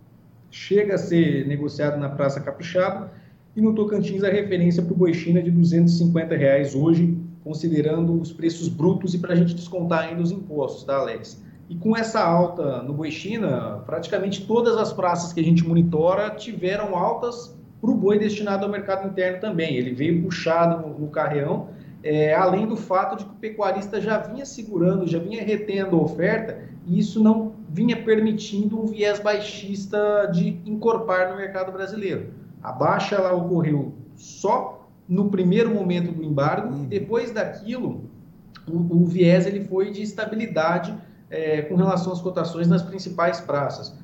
chega 0.48 0.94
a 0.94 0.98
ser 0.98 1.48
negociado 1.48 1.98
na 1.98 2.08
Praça 2.08 2.40
Capixaba 2.40 3.10
e 3.56 3.60
no 3.60 3.74
Tocantins 3.74 4.22
a 4.22 4.30
referência 4.30 4.80
para 4.80 4.92
o 4.92 4.96
boi 4.96 5.12
China 5.12 5.42
de 5.42 5.50
250 5.50 6.36
reais 6.36 6.76
hoje, 6.76 7.18
considerando 7.42 8.20
os 8.20 8.32
preços 8.32 8.68
brutos 8.68 9.12
e 9.12 9.18
para 9.18 9.32
a 9.32 9.36
gente 9.36 9.56
descontar 9.56 10.04
ainda 10.04 10.22
os 10.22 10.30
impostos, 10.30 10.84
tá, 10.84 10.98
Alex? 10.98 11.42
E 11.68 11.74
com 11.74 11.96
essa 11.96 12.20
alta 12.20 12.80
no 12.80 12.92
boi 12.92 13.10
China, 13.10 13.82
praticamente 13.84 14.46
todas 14.46 14.76
as 14.76 14.92
praças 14.92 15.32
que 15.32 15.40
a 15.40 15.44
gente 15.44 15.66
monitora 15.66 16.30
tiveram 16.30 16.96
altas 16.96 17.57
para 17.80 17.90
o 17.90 17.94
boi 17.94 18.18
destinado 18.18 18.64
ao 18.64 18.70
mercado 18.70 19.08
interno 19.08 19.40
também. 19.40 19.76
Ele 19.76 19.92
veio 19.92 20.22
puxado 20.22 20.86
no, 20.86 20.98
no 20.98 21.08
carreão, 21.08 21.68
é, 22.02 22.34
além 22.34 22.66
do 22.66 22.76
fato 22.76 23.16
de 23.16 23.24
que 23.24 23.30
o 23.30 23.34
pecuarista 23.34 24.00
já 24.00 24.18
vinha 24.18 24.44
segurando, 24.44 25.06
já 25.06 25.18
vinha 25.18 25.42
retendo 25.42 25.96
a 25.96 26.02
oferta, 26.02 26.58
e 26.86 26.98
isso 26.98 27.22
não 27.22 27.52
vinha 27.68 28.02
permitindo 28.02 28.80
um 28.80 28.86
viés 28.86 29.20
baixista 29.20 30.26
de 30.32 30.60
encorpar 30.64 31.30
no 31.30 31.36
mercado 31.36 31.72
brasileiro. 31.72 32.32
A 32.62 32.72
baixa 32.72 33.16
ela 33.16 33.34
ocorreu 33.34 33.92
só 34.16 34.88
no 35.08 35.30
primeiro 35.30 35.72
momento 35.74 36.12
do 36.12 36.22
embargo, 36.22 36.82
e 36.82 36.86
depois 36.86 37.30
daquilo, 37.30 38.04
o, 38.66 39.02
o 39.02 39.06
viés 39.06 39.46
ele 39.46 39.64
foi 39.64 39.90
de 39.90 40.02
estabilidade 40.02 40.94
é, 41.30 41.62
com 41.62 41.76
relação 41.76 42.12
às 42.12 42.20
cotações 42.20 42.68
nas 42.68 42.82
principais 42.82 43.40
praças, 43.40 43.94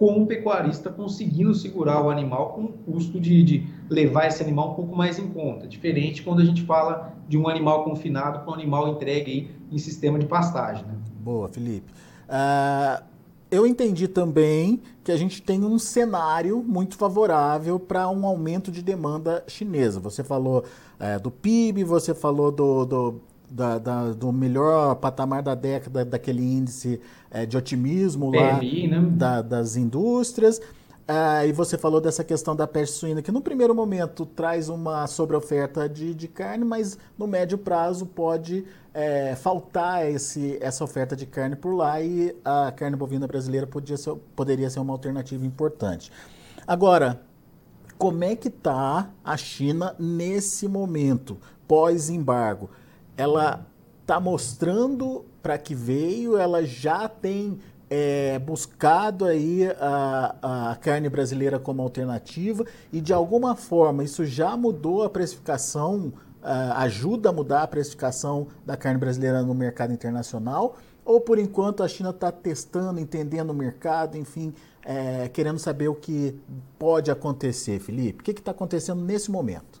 com 0.00 0.22
o 0.22 0.26
pecuarista 0.26 0.88
conseguindo 0.88 1.54
segurar 1.54 2.02
o 2.02 2.08
animal 2.08 2.54
com 2.54 2.62
o 2.62 2.68
custo 2.72 3.20
de, 3.20 3.42
de 3.42 3.66
levar 3.90 4.28
esse 4.28 4.42
animal 4.42 4.72
um 4.72 4.74
pouco 4.74 4.96
mais 4.96 5.18
em 5.18 5.28
conta. 5.28 5.68
Diferente 5.68 6.22
quando 6.22 6.40
a 6.40 6.44
gente 6.46 6.62
fala 6.62 7.12
de 7.28 7.36
um 7.36 7.46
animal 7.46 7.84
confinado 7.84 8.40
para 8.40 8.50
um 8.50 8.54
animal 8.54 8.88
entregue 8.88 9.30
aí 9.30 9.50
em 9.70 9.76
sistema 9.76 10.18
de 10.18 10.24
pastagem. 10.24 10.86
Né? 10.86 10.94
Boa, 11.20 11.48
Felipe. 11.48 11.92
Uh, 12.30 13.04
eu 13.50 13.66
entendi 13.66 14.08
também 14.08 14.80
que 15.04 15.12
a 15.12 15.18
gente 15.18 15.42
tem 15.42 15.62
um 15.64 15.78
cenário 15.78 16.64
muito 16.66 16.96
favorável 16.96 17.78
para 17.78 18.08
um 18.08 18.24
aumento 18.24 18.72
de 18.72 18.80
demanda 18.80 19.44
chinesa. 19.46 20.00
Você 20.00 20.24
falou 20.24 20.64
é, 20.98 21.18
do 21.18 21.30
PIB, 21.30 21.84
você 21.84 22.14
falou 22.14 22.50
do, 22.50 22.86
do, 22.86 23.20
da, 23.50 23.78
da, 23.78 24.12
do 24.12 24.32
melhor 24.32 24.94
patamar 24.96 25.42
da 25.42 25.54
década, 25.54 26.04
daquele 26.04 26.42
índice 26.42 27.00
é, 27.30 27.44
de 27.44 27.56
otimismo 27.56 28.30
PMI, 28.30 28.88
lá 28.88 29.00
né? 29.00 29.08
da, 29.10 29.42
das 29.42 29.76
indústrias. 29.76 30.60
Ah, 31.12 31.44
e 31.44 31.50
você 31.50 31.76
falou 31.76 32.00
dessa 32.00 32.22
questão 32.22 32.54
da 32.54 32.68
peste 32.68 32.96
suína, 32.96 33.20
que 33.20 33.32
no 33.32 33.40
primeiro 33.40 33.74
momento 33.74 34.24
traz 34.24 34.68
uma 34.68 35.08
sobreoferta 35.08 35.88
de, 35.88 36.14
de 36.14 36.28
carne, 36.28 36.64
mas 36.64 36.96
no 37.18 37.26
médio 37.26 37.58
prazo 37.58 38.06
pode 38.06 38.64
é, 38.94 39.34
faltar 39.34 40.08
esse, 40.08 40.56
essa 40.60 40.84
oferta 40.84 41.16
de 41.16 41.26
carne 41.26 41.56
por 41.56 41.74
lá 41.74 42.00
e 42.00 42.36
a 42.44 42.70
carne 42.70 42.96
bovina 42.96 43.26
brasileira 43.26 43.66
podia 43.66 43.96
ser, 43.96 44.14
poderia 44.36 44.70
ser 44.70 44.78
uma 44.78 44.92
alternativa 44.92 45.44
importante. 45.44 46.12
Agora, 46.64 47.20
como 47.98 48.22
é 48.22 48.36
que 48.36 48.46
está 48.46 49.10
a 49.24 49.36
China 49.36 49.96
nesse 49.98 50.68
momento, 50.68 51.38
pós-embargo? 51.66 52.70
Ela 53.20 53.66
está 54.00 54.18
mostrando 54.18 55.26
para 55.42 55.58
que 55.58 55.74
veio, 55.74 56.38
ela 56.38 56.64
já 56.64 57.06
tem 57.06 57.58
é, 57.90 58.38
buscado 58.38 59.26
aí 59.26 59.68
a, 59.78 60.70
a 60.70 60.76
carne 60.76 61.10
brasileira 61.10 61.58
como 61.58 61.82
alternativa 61.82 62.64
e 62.90 62.98
de 62.98 63.12
alguma 63.12 63.54
forma 63.54 64.02
isso 64.02 64.24
já 64.24 64.56
mudou 64.56 65.02
a 65.02 65.10
precificação, 65.10 66.14
ajuda 66.76 67.28
a 67.28 67.32
mudar 67.32 67.62
a 67.62 67.66
precificação 67.66 68.46
da 68.64 68.74
carne 68.74 68.98
brasileira 68.98 69.42
no 69.42 69.54
mercado 69.54 69.92
internacional? 69.92 70.76
Ou 71.04 71.20
por 71.20 71.38
enquanto 71.38 71.82
a 71.82 71.88
China 71.88 72.10
está 72.10 72.32
testando, 72.32 72.98
entendendo 72.98 73.50
o 73.50 73.54
mercado, 73.54 74.16
enfim, 74.16 74.54
é, 74.82 75.28
querendo 75.28 75.58
saber 75.58 75.88
o 75.88 75.94
que 75.94 76.40
pode 76.78 77.10
acontecer, 77.10 77.80
Felipe? 77.80 78.20
O 78.20 78.24
que 78.24 78.30
está 78.30 78.52
acontecendo 78.52 79.02
nesse 79.02 79.30
momento? 79.30 79.79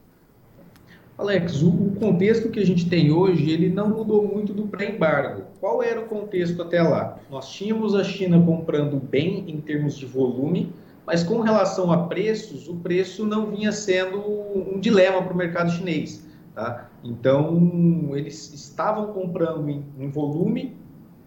Alex, 1.20 1.60
o 1.60 1.92
contexto 2.00 2.48
que 2.48 2.58
a 2.60 2.64
gente 2.64 2.88
tem 2.88 3.12
hoje, 3.12 3.50
ele 3.50 3.68
não 3.68 3.90
mudou 3.90 4.26
muito 4.26 4.54
do 4.54 4.62
pré-embargo. 4.62 5.42
Qual 5.60 5.82
era 5.82 6.00
o 6.00 6.06
contexto 6.06 6.62
até 6.62 6.82
lá? 6.82 7.18
Nós 7.30 7.52
tínhamos 7.52 7.94
a 7.94 8.02
China 8.02 8.42
comprando 8.42 8.96
bem 8.96 9.44
em 9.46 9.60
termos 9.60 9.98
de 9.98 10.06
volume, 10.06 10.72
mas 11.06 11.22
com 11.22 11.42
relação 11.42 11.92
a 11.92 12.06
preços, 12.06 12.70
o 12.70 12.76
preço 12.76 13.26
não 13.26 13.50
vinha 13.50 13.70
sendo 13.70 14.18
um 14.18 14.80
dilema 14.80 15.20
para 15.20 15.34
o 15.34 15.36
mercado 15.36 15.70
chinês. 15.72 16.26
Tá? 16.54 16.88
Então, 17.04 18.12
eles 18.14 18.54
estavam 18.54 19.12
comprando 19.12 19.68
em, 19.68 19.84
em 19.98 20.08
volume 20.08 20.74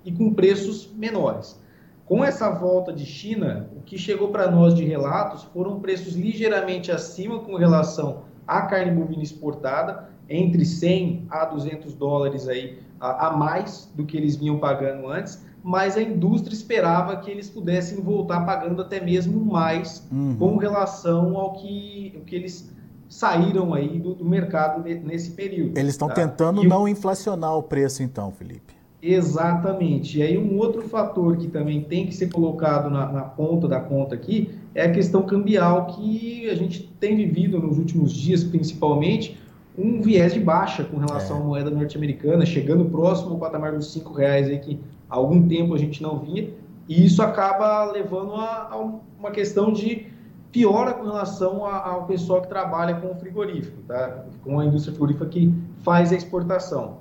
e 0.04 0.12
com 0.12 0.34
preços 0.34 0.90
menores. 0.96 1.62
Com 2.06 2.24
essa 2.24 2.50
volta 2.50 2.92
de 2.92 3.06
China, 3.06 3.70
o 3.76 3.82
que 3.82 3.98
chegou 3.98 4.28
para 4.28 4.52
nós 4.52 4.74
de 4.74 4.84
relatos 4.84 5.44
foram 5.44 5.80
preços 5.80 6.16
ligeiramente 6.16 6.92
acima 6.92 7.40
com 7.40 7.56
relação 7.56 8.24
a 8.48 8.64
carne 8.64 8.92
bovina 8.92 9.24
exportada 9.24 10.10
entre 10.30 10.66
100 10.66 11.28
a 11.30 11.46
200 11.46 11.94
dólares 11.94 12.48
aí 12.48 12.80
a, 13.00 13.28
a, 13.28 13.38
mais 13.38 13.92
do 13.96 14.06
que 14.06 14.18
eles 14.18 14.36
vinham 14.36 14.60
pagando 14.60 15.08
antes, 15.08 15.44
mas 15.64 15.96
a 15.96 16.02
indústria 16.02 16.54
esperava 16.54 17.16
que 17.18 17.32
eles 17.32 17.50
pudessem 17.50 18.02
voltar 18.02 18.46
pagando 18.46 18.82
até 18.82 19.00
mesmo 19.00 19.44
mais 19.44 20.06
uhum. 20.12 20.36
com 20.38 20.58
relação 20.58 21.38
ao 21.38 21.54
que, 21.54 22.14
o 22.18 22.26
que 22.26 22.36
eles 22.36 22.74
saíram 23.08 23.74
aí 23.74 24.00
do, 24.00 24.16
do 24.16 24.26
mercado 24.26 24.84
nesse 24.84 25.32
período. 25.32 25.78
Eles 25.78 25.92
estão 25.92 26.08
tá? 26.08 26.16
tentando 26.16 26.64
e 26.64 26.68
não 26.68 26.84
o... 26.84 26.88
inflacionar 26.88 27.56
o 27.56 27.64
preço 27.64 28.02
então, 28.04 28.32
Felipe. 28.32 28.74
Exatamente. 29.06 30.20
E 30.20 30.24
aí 30.24 30.38
um 30.38 30.58
outro 30.58 30.82
fator 30.84 31.36
que 31.36 31.50
também 31.50 31.82
tem 31.82 32.08
que 32.08 32.16
ser 32.16 32.30
colocado 32.30 32.90
na, 32.90 33.12
na, 33.12 33.22
ponta 33.24 33.68
da 33.68 33.82
conta 33.82 34.16
aqui 34.16 34.58
é 34.74 34.86
a 34.86 34.92
questão 34.94 35.24
cambial 35.24 35.88
que 35.88 36.50
a 36.50 36.56
gente 36.56 36.84
tem 37.02 37.18
vivido 37.18 37.60
nos 37.60 37.78
últimos 37.78 38.14
dias, 38.14 38.46
principalmente, 38.46 39.38
um 39.78 40.02
viés 40.02 40.34
de 40.34 40.40
baixa 40.40 40.86
com 40.86 40.98
relação 40.98 41.38
é. 41.38 41.42
à 41.42 41.44
moeda 41.44 41.70
norte-americana, 41.70 42.46
chegando 42.46 42.86
próximo 42.86 43.32
ao 43.32 43.40
patamar 43.40 43.74
dos 43.74 43.92
cinco 43.92 44.14
reais 44.14 44.48
aí 44.48 44.58
que 44.60 44.80
há 45.10 45.18
algum 45.18 45.46
tempo 45.50 45.74
a 45.74 45.78
gente 45.78 46.02
não 46.02 46.20
via, 46.20 46.54
e 46.88 47.06
isso 47.06 47.22
acaba 47.22 47.92
levando 47.92 48.36
a, 48.36 48.70
a 48.72 48.78
uma 49.20 49.32
questão 49.32 49.74
de 49.74 50.08
piora 50.50 50.94
com 50.94 51.04
relação 51.04 51.66
a, 51.66 51.90
ao 51.90 52.06
pessoal 52.06 52.42
que 52.42 52.48
trabalha 52.48 52.96
com 52.96 53.12
o 53.12 53.16
frigorífico, 53.16 53.82
tá? 53.86 54.24
com 54.42 54.62
a 54.62 54.66
indústria 54.66 54.94
frigorífica 54.94 55.26
que 55.26 55.54
faz 55.80 56.14
a 56.14 56.16
exportação. 56.16 57.00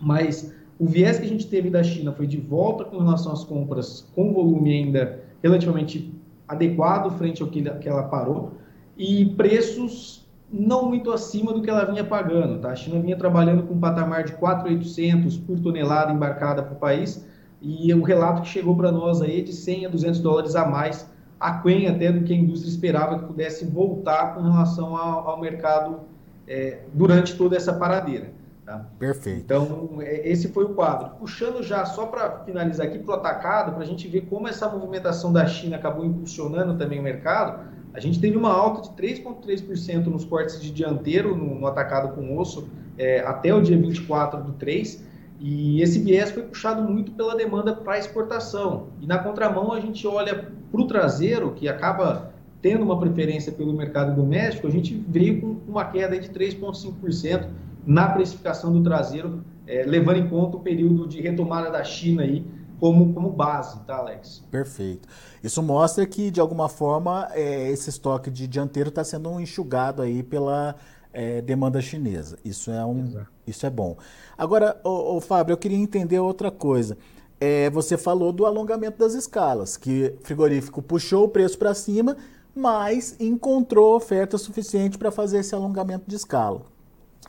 Mas 0.00 0.52
o 0.82 0.86
viés 0.86 1.16
que 1.16 1.24
a 1.24 1.28
gente 1.28 1.46
teve 1.46 1.70
da 1.70 1.80
China 1.80 2.10
foi 2.10 2.26
de 2.26 2.38
volta 2.38 2.84
com 2.84 2.98
relação 2.98 3.30
às 3.32 3.44
compras 3.44 4.04
com 4.16 4.32
volume 4.32 4.72
ainda 4.72 5.20
relativamente 5.40 6.12
adequado 6.48 7.08
frente 7.16 7.40
ao 7.40 7.46
que 7.46 7.88
ela 7.88 8.02
parou 8.02 8.54
e 8.98 9.26
preços 9.36 10.26
não 10.52 10.88
muito 10.88 11.12
acima 11.12 11.52
do 11.52 11.62
que 11.62 11.70
ela 11.70 11.84
vinha 11.84 12.02
pagando. 12.02 12.58
Tá? 12.58 12.72
A 12.72 12.74
China 12.74 13.00
vinha 13.00 13.16
trabalhando 13.16 13.62
com 13.62 13.74
um 13.74 13.78
patamar 13.78 14.24
de 14.24 14.32
4.800 14.32 15.46
por 15.46 15.60
tonelada 15.60 16.12
embarcada 16.12 16.64
para 16.64 16.72
o 16.74 16.76
país 16.76 17.24
e 17.60 17.94
o 17.94 18.02
relato 18.02 18.42
que 18.42 18.48
chegou 18.48 18.74
para 18.74 18.90
nós 18.90 19.22
aí 19.22 19.38
é 19.38 19.42
de 19.42 19.52
100 19.52 19.86
a 19.86 19.88
200 19.88 20.18
dólares 20.18 20.56
a 20.56 20.66
mais, 20.66 21.08
aquém 21.38 21.86
até 21.86 22.10
do 22.10 22.24
que 22.24 22.32
a 22.32 22.36
indústria 22.36 22.68
esperava 22.68 23.20
que 23.20 23.24
pudesse 23.26 23.64
voltar 23.66 24.34
com 24.34 24.42
relação 24.42 24.96
ao, 24.96 25.28
ao 25.28 25.40
mercado 25.40 26.00
é, 26.48 26.80
durante 26.92 27.36
toda 27.36 27.56
essa 27.56 27.72
paradeira. 27.72 28.41
Tá? 28.64 28.86
Perfeito. 28.98 29.40
Então, 29.40 29.98
é, 30.00 30.28
esse 30.28 30.48
foi 30.48 30.64
o 30.64 30.74
quadro. 30.74 31.10
Puxando 31.18 31.62
já, 31.62 31.84
só 31.84 32.06
para 32.06 32.44
finalizar 32.44 32.86
aqui, 32.86 32.98
para 32.98 33.10
o 33.10 33.14
atacado, 33.14 33.72
para 33.72 33.82
a 33.82 33.86
gente 33.86 34.06
ver 34.06 34.22
como 34.22 34.46
essa 34.46 34.68
movimentação 34.68 35.32
da 35.32 35.46
China 35.46 35.76
acabou 35.76 36.04
impulsionando 36.04 36.78
também 36.78 37.00
o 37.00 37.02
mercado, 37.02 37.68
a 37.92 38.00
gente 38.00 38.20
teve 38.20 38.36
uma 38.36 38.52
alta 38.52 38.82
de 38.82 38.96
3,3% 38.96 40.06
nos 40.06 40.24
cortes 40.24 40.60
de 40.60 40.70
dianteiro 40.70 41.36
no, 41.36 41.56
no 41.56 41.66
atacado 41.66 42.14
com 42.14 42.38
osso 42.38 42.68
é, 42.96 43.20
até 43.20 43.52
o 43.52 43.60
dia 43.60 43.76
24 43.76 44.42
do 44.42 44.52
3, 44.52 45.04
e 45.40 45.82
esse 45.82 45.98
viés 45.98 46.30
foi 46.30 46.44
puxado 46.44 46.82
muito 46.82 47.12
pela 47.12 47.36
demanda 47.36 47.74
para 47.74 47.98
exportação. 47.98 48.86
E 49.00 49.06
na 49.06 49.18
contramão, 49.18 49.72
a 49.72 49.80
gente 49.80 50.06
olha 50.06 50.48
para 50.70 50.80
o 50.80 50.86
traseiro, 50.86 51.50
que 51.52 51.68
acaba 51.68 52.32
tendo 52.62 52.84
uma 52.84 52.98
preferência 52.98 53.50
pelo 53.50 53.72
mercado 53.72 54.14
doméstico, 54.14 54.68
a 54.68 54.70
gente 54.70 54.94
veio 55.08 55.40
com 55.40 55.56
uma 55.68 55.84
queda 55.84 56.16
de 56.16 56.28
3,5% 56.28 57.48
na 57.86 58.08
precificação 58.08 58.72
do 58.72 58.82
traseiro, 58.82 59.44
é, 59.66 59.84
levando 59.84 60.16
em 60.16 60.28
conta 60.28 60.56
o 60.56 60.60
período 60.60 61.06
de 61.06 61.20
retomada 61.20 61.70
da 61.70 61.84
China 61.84 62.22
aí 62.22 62.44
como, 62.82 63.14
como 63.14 63.30
base, 63.30 63.78
tá, 63.86 63.98
Alex? 63.98 64.42
Perfeito. 64.50 65.08
Isso 65.40 65.62
mostra 65.62 66.04
que, 66.04 66.32
de 66.32 66.40
alguma 66.40 66.68
forma, 66.68 67.28
é, 67.30 67.70
esse 67.70 67.88
estoque 67.88 68.28
de 68.28 68.48
dianteiro 68.48 68.88
está 68.88 69.04
sendo 69.04 69.40
enxugado 69.40 70.02
aí 70.02 70.20
pela 70.20 70.74
é, 71.12 71.40
demanda 71.40 71.80
chinesa. 71.80 72.38
Isso 72.44 72.72
é, 72.72 72.84
um, 72.84 73.22
isso 73.46 73.64
é 73.64 73.70
bom. 73.70 73.96
Agora, 74.36 74.80
ô, 74.82 75.16
ô, 75.16 75.20
Fábio, 75.20 75.52
eu 75.52 75.56
queria 75.56 75.78
entender 75.78 76.18
outra 76.18 76.50
coisa. 76.50 76.98
É, 77.38 77.70
você 77.70 77.96
falou 77.96 78.32
do 78.32 78.44
alongamento 78.44 78.98
das 78.98 79.14
escalas, 79.14 79.76
que 79.76 80.14
frigorífico 80.22 80.82
puxou 80.82 81.26
o 81.26 81.28
preço 81.28 81.56
para 81.58 81.74
cima, 81.74 82.16
mas 82.52 83.14
encontrou 83.20 83.94
oferta 83.94 84.36
suficiente 84.36 84.98
para 84.98 85.12
fazer 85.12 85.38
esse 85.38 85.54
alongamento 85.54 86.04
de 86.08 86.16
escala. 86.16 86.71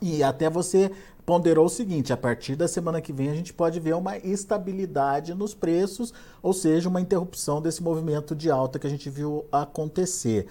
E 0.04 0.22
até 0.22 0.50
você 0.50 0.90
ponderou 1.24 1.64
o 1.64 1.70
seguinte: 1.70 2.12
a 2.12 2.16
partir 2.16 2.56
da 2.56 2.68
semana 2.68 3.00
que 3.00 3.10
vem 3.10 3.30
a 3.30 3.34
gente 3.34 3.54
pode 3.54 3.80
ver 3.80 3.94
uma 3.94 4.18
estabilidade 4.18 5.32
nos 5.32 5.54
preços, 5.54 6.12
ou 6.42 6.52
seja, 6.52 6.90
uma 6.90 7.00
interrupção 7.00 7.62
desse 7.62 7.82
movimento 7.82 8.34
de 8.34 8.50
alta 8.50 8.78
que 8.78 8.86
a 8.86 8.90
gente 8.90 9.08
viu 9.08 9.46
acontecer. 9.50 10.46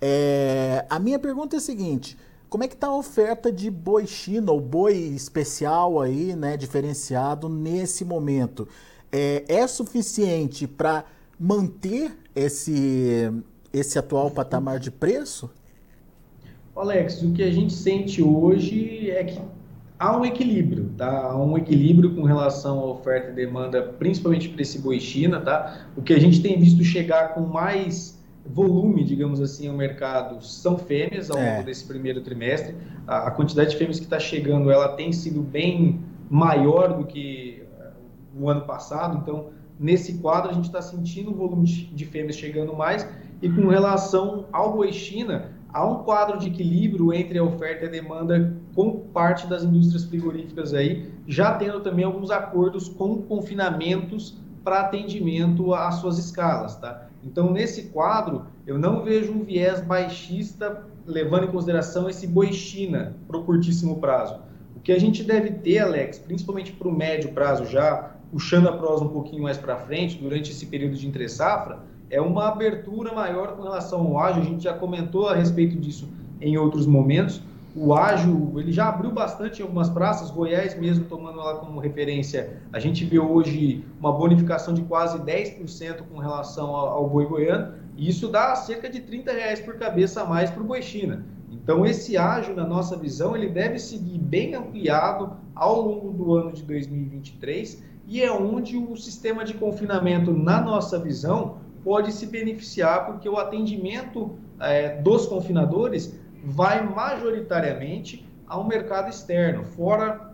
É, 0.00 0.86
a 0.88 1.00
minha 1.00 1.18
pergunta 1.18 1.56
é 1.56 1.58
a 1.58 1.60
seguinte: 1.60 2.16
como 2.48 2.62
é 2.62 2.68
que 2.68 2.74
está 2.74 2.86
a 2.86 2.94
oferta 2.94 3.50
de 3.50 3.68
boi 3.72 4.06
China, 4.06 4.52
ou 4.52 4.60
boi 4.60 4.94
especial 4.94 6.00
aí, 6.00 6.36
né, 6.36 6.56
diferenciado 6.56 7.48
nesse 7.48 8.04
momento? 8.04 8.68
É, 9.10 9.44
é 9.48 9.66
suficiente 9.66 10.68
para 10.68 11.04
manter 11.36 12.16
esse, 12.36 13.32
esse 13.72 13.98
atual 13.98 14.30
patamar 14.30 14.78
de 14.78 14.92
preço? 14.92 15.50
Alex, 16.74 17.22
o 17.22 17.32
que 17.32 17.42
a 17.42 17.50
gente 17.50 17.72
sente 17.72 18.22
hoje 18.22 19.10
é 19.10 19.22
que 19.24 19.38
há 19.98 20.16
um 20.16 20.24
equilíbrio, 20.24 20.90
tá? 20.96 21.26
Há 21.26 21.42
um 21.42 21.56
equilíbrio 21.56 22.14
com 22.14 22.22
relação 22.22 22.80
à 22.80 22.86
oferta 22.86 23.30
e 23.30 23.34
demanda, 23.34 23.82
principalmente 23.82 24.48
para 24.48 24.62
esse 24.62 24.78
boi 24.78 24.98
China, 24.98 25.40
tá? 25.40 25.86
O 25.96 26.02
que 26.02 26.14
a 26.14 26.18
gente 26.18 26.40
tem 26.40 26.58
visto 26.58 26.82
chegar 26.82 27.34
com 27.34 27.42
mais 27.42 28.20
volume, 28.44 29.04
digamos 29.04 29.40
assim, 29.40 29.68
ao 29.68 29.76
mercado 29.76 30.44
são 30.44 30.76
fêmeas 30.76 31.30
ao 31.30 31.38
é. 31.38 31.52
longo 31.52 31.66
desse 31.66 31.86
primeiro 31.86 32.22
trimestre. 32.22 32.74
A, 33.06 33.28
a 33.28 33.30
quantidade 33.30 33.70
de 33.70 33.76
fêmeas 33.76 33.98
que 33.98 34.04
está 34.04 34.18
chegando, 34.18 34.70
ela 34.70 34.88
tem 34.96 35.12
sido 35.12 35.42
bem 35.42 36.00
maior 36.28 36.96
do 36.96 37.04
que 37.04 37.62
eh, 37.78 37.90
o 38.34 38.48
ano 38.48 38.62
passado. 38.62 39.18
Então, 39.22 39.50
nesse 39.78 40.14
quadro, 40.14 40.50
a 40.50 40.54
gente 40.54 40.64
está 40.64 40.80
sentindo 40.80 41.30
o 41.30 41.34
volume 41.34 41.66
de 41.66 42.04
fêmeas 42.06 42.36
chegando 42.36 42.74
mais. 42.74 43.06
E 43.40 43.48
com 43.48 43.68
relação 43.68 44.46
ao 44.52 44.72
boi 44.72 44.92
China, 44.92 45.50
há 45.72 45.84
um 45.84 46.02
quadro 46.02 46.38
de 46.38 46.48
equilíbrio 46.48 47.12
entre 47.12 47.38
a 47.38 47.44
oferta 47.44 47.84
e 47.84 47.88
a 47.88 47.90
demanda 47.90 48.54
com 48.74 49.00
parte 49.12 49.46
das 49.46 49.64
indústrias 49.64 50.04
frigoríficas 50.04 50.74
aí, 50.74 51.10
já 51.26 51.54
tendo 51.54 51.80
também 51.80 52.04
alguns 52.04 52.30
acordos 52.30 52.88
com 52.88 53.22
confinamentos 53.22 54.38
para 54.62 54.80
atendimento 54.80 55.74
às 55.74 55.96
suas 55.96 56.18
escalas, 56.18 56.76
tá? 56.76 57.08
Então, 57.24 57.52
nesse 57.52 57.84
quadro, 57.84 58.46
eu 58.66 58.78
não 58.78 59.02
vejo 59.02 59.32
um 59.32 59.44
viés 59.44 59.80
baixista 59.80 60.84
levando 61.06 61.44
em 61.44 61.50
consideração 61.50 62.08
esse 62.08 62.26
boi 62.26 62.52
China 62.52 63.16
para 63.26 63.38
o 63.38 63.44
curtíssimo 63.44 63.98
prazo. 63.98 64.40
O 64.76 64.80
que 64.80 64.92
a 64.92 64.98
gente 64.98 65.22
deve 65.22 65.50
ter, 65.50 65.78
Alex, 65.78 66.18
principalmente 66.18 66.72
para 66.72 66.88
o 66.88 66.92
médio 66.92 67.32
prazo 67.32 67.64
já, 67.64 68.16
puxando 68.30 68.68
a 68.68 68.76
prosa 68.76 69.04
um 69.04 69.08
pouquinho 69.08 69.42
mais 69.42 69.58
para 69.58 69.76
frente, 69.76 70.18
durante 70.18 70.50
esse 70.50 70.66
período 70.66 70.96
de 70.96 71.06
entre 71.06 71.28
safra, 71.28 71.80
é 72.12 72.20
uma 72.20 72.48
abertura 72.48 73.14
maior 73.14 73.56
com 73.56 73.62
relação 73.62 74.06
ao 74.06 74.18
ágio. 74.18 74.42
A 74.42 74.44
gente 74.44 74.64
já 74.64 74.74
comentou 74.74 75.28
a 75.28 75.34
respeito 75.34 75.76
disso 75.76 76.06
em 76.42 76.58
outros 76.58 76.86
momentos. 76.86 77.40
O 77.74 77.94
ágio, 77.94 78.52
ele 78.60 78.70
já 78.70 78.90
abriu 78.90 79.10
bastante 79.10 79.60
em 79.60 79.62
algumas 79.62 79.88
praças, 79.88 80.30
Goiás 80.30 80.78
mesmo 80.78 81.06
tomando 81.06 81.40
ela 81.40 81.54
como 81.54 81.80
referência. 81.80 82.60
A 82.70 82.78
gente 82.78 83.02
vê 83.06 83.18
hoje 83.18 83.82
uma 83.98 84.12
bonificação 84.12 84.74
de 84.74 84.82
quase 84.82 85.18
10% 85.20 86.02
com 86.12 86.18
relação 86.18 86.76
ao, 86.76 87.08
boi 87.08 87.24
goiano, 87.24 87.76
e 87.96 88.10
isso 88.10 88.28
dá 88.28 88.54
cerca 88.56 88.90
de 88.90 89.00
30 89.00 89.32
reais 89.32 89.60
por 89.60 89.76
cabeça 89.78 90.20
a 90.20 90.26
mais 90.26 90.50
para 90.50 90.62
o 90.62 90.66
boi 90.66 90.82
China. 90.82 91.24
Então, 91.50 91.86
esse 91.86 92.18
ágio, 92.18 92.54
na 92.54 92.66
nossa 92.66 92.94
visão, 92.94 93.34
ele 93.34 93.48
deve 93.48 93.78
seguir 93.78 94.18
bem 94.18 94.54
ampliado 94.54 95.32
ao 95.54 95.80
longo 95.80 96.10
do 96.12 96.34
ano 96.34 96.52
de 96.52 96.62
2023 96.62 97.82
e 98.06 98.20
é 98.20 98.30
onde 98.30 98.76
o 98.76 98.94
sistema 98.96 99.44
de 99.44 99.54
confinamento, 99.54 100.30
na 100.30 100.60
nossa 100.60 100.98
visão, 100.98 101.62
pode 101.84 102.12
se 102.12 102.26
beneficiar, 102.26 103.06
porque 103.06 103.28
o 103.28 103.36
atendimento 103.36 104.36
é, 104.60 105.00
dos 105.00 105.26
confinadores 105.26 106.18
vai 106.44 106.82
majoritariamente 106.82 108.26
ao 108.46 108.66
mercado 108.66 109.08
externo, 109.08 109.64
fora 109.64 110.32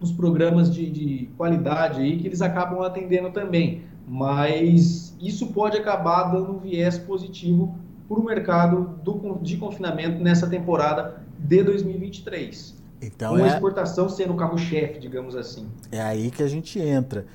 os 0.00 0.10
programas 0.10 0.74
de, 0.74 0.90
de 0.90 1.30
qualidade 1.36 2.00
aí 2.00 2.16
que 2.18 2.26
eles 2.26 2.40
acabam 2.40 2.80
atendendo 2.82 3.30
também. 3.30 3.82
Mas 4.08 5.14
isso 5.20 5.48
pode 5.48 5.76
acabar 5.76 6.24
dando 6.24 6.52
um 6.52 6.58
viés 6.58 6.98
positivo 6.98 7.74
para 8.08 8.18
o 8.18 8.24
mercado 8.24 8.98
do, 9.04 9.38
de 9.40 9.56
confinamento 9.56 10.20
nessa 10.22 10.48
temporada 10.48 11.22
de 11.38 11.62
2023. 11.62 12.80
Então, 13.00 13.34
Com 13.34 13.38
é... 13.38 13.44
a 13.44 13.54
exportação 13.54 14.08
sendo 14.08 14.32
o 14.32 14.36
carro-chefe, 14.36 14.98
digamos 14.98 15.36
assim. 15.36 15.68
É 15.92 16.00
aí 16.00 16.30
que 16.30 16.42
a 16.42 16.48
gente 16.48 16.78
entra. 16.78 17.26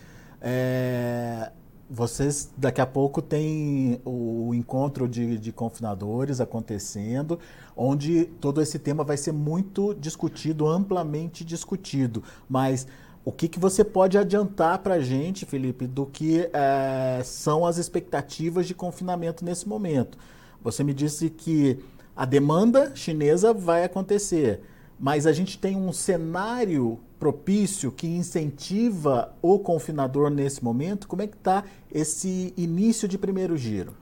É... 0.41 1.51
Vocês 1.87 2.51
daqui 2.57 2.81
a 2.81 2.85
pouco 2.85 3.21
tem 3.21 4.01
o 4.03 4.53
encontro 4.55 5.07
de, 5.07 5.37
de, 5.37 5.51
confinadores 5.51 6.41
acontecendo, 6.41 7.39
onde 7.77 8.25
todo 8.41 8.59
esse 8.59 8.79
tema 8.79 9.03
vai 9.03 9.17
ser 9.17 9.31
muito 9.31 9.93
discutido, 9.93 10.67
amplamente 10.67 11.45
discutido. 11.45 12.23
Mas 12.49 12.87
o 13.23 13.31
que, 13.31 13.47
que 13.47 13.59
você 13.59 13.83
pode 13.83 14.17
adiantar 14.17 14.79
para 14.79 14.95
a 14.95 14.99
gente, 14.99 15.45
Felipe, 15.45 15.85
do 15.85 16.07
que 16.07 16.49
é, 16.53 17.21
são 17.23 17.65
as 17.65 17.77
expectativas 17.77 18.65
de 18.65 18.73
confinamento 18.73 19.45
nesse 19.45 19.67
momento? 19.67 20.17
Você 20.63 20.83
me 20.83 20.93
disse 20.93 21.29
que 21.29 21.79
a 22.15 22.25
demanda 22.25 22.95
chinesa 22.95 23.53
vai 23.53 23.83
acontecer, 23.83 24.61
mas 24.99 25.27
a 25.27 25.33
gente 25.33 25.59
tem 25.59 25.75
um 25.75 25.91
cenário 25.91 26.99
propício 27.25 27.91
que 27.91 28.05
incentiva 28.05 29.33
o 29.41 29.57
confinador 29.57 30.29
nesse 30.29 30.63
momento? 30.63 31.07
Como 31.07 31.23
é 31.23 31.27
que 31.27 31.35
está 31.35 31.63
esse 31.91 32.53
início 32.55 33.07
de 33.07 33.17
primeiro 33.17 33.57
giro? 33.57 33.93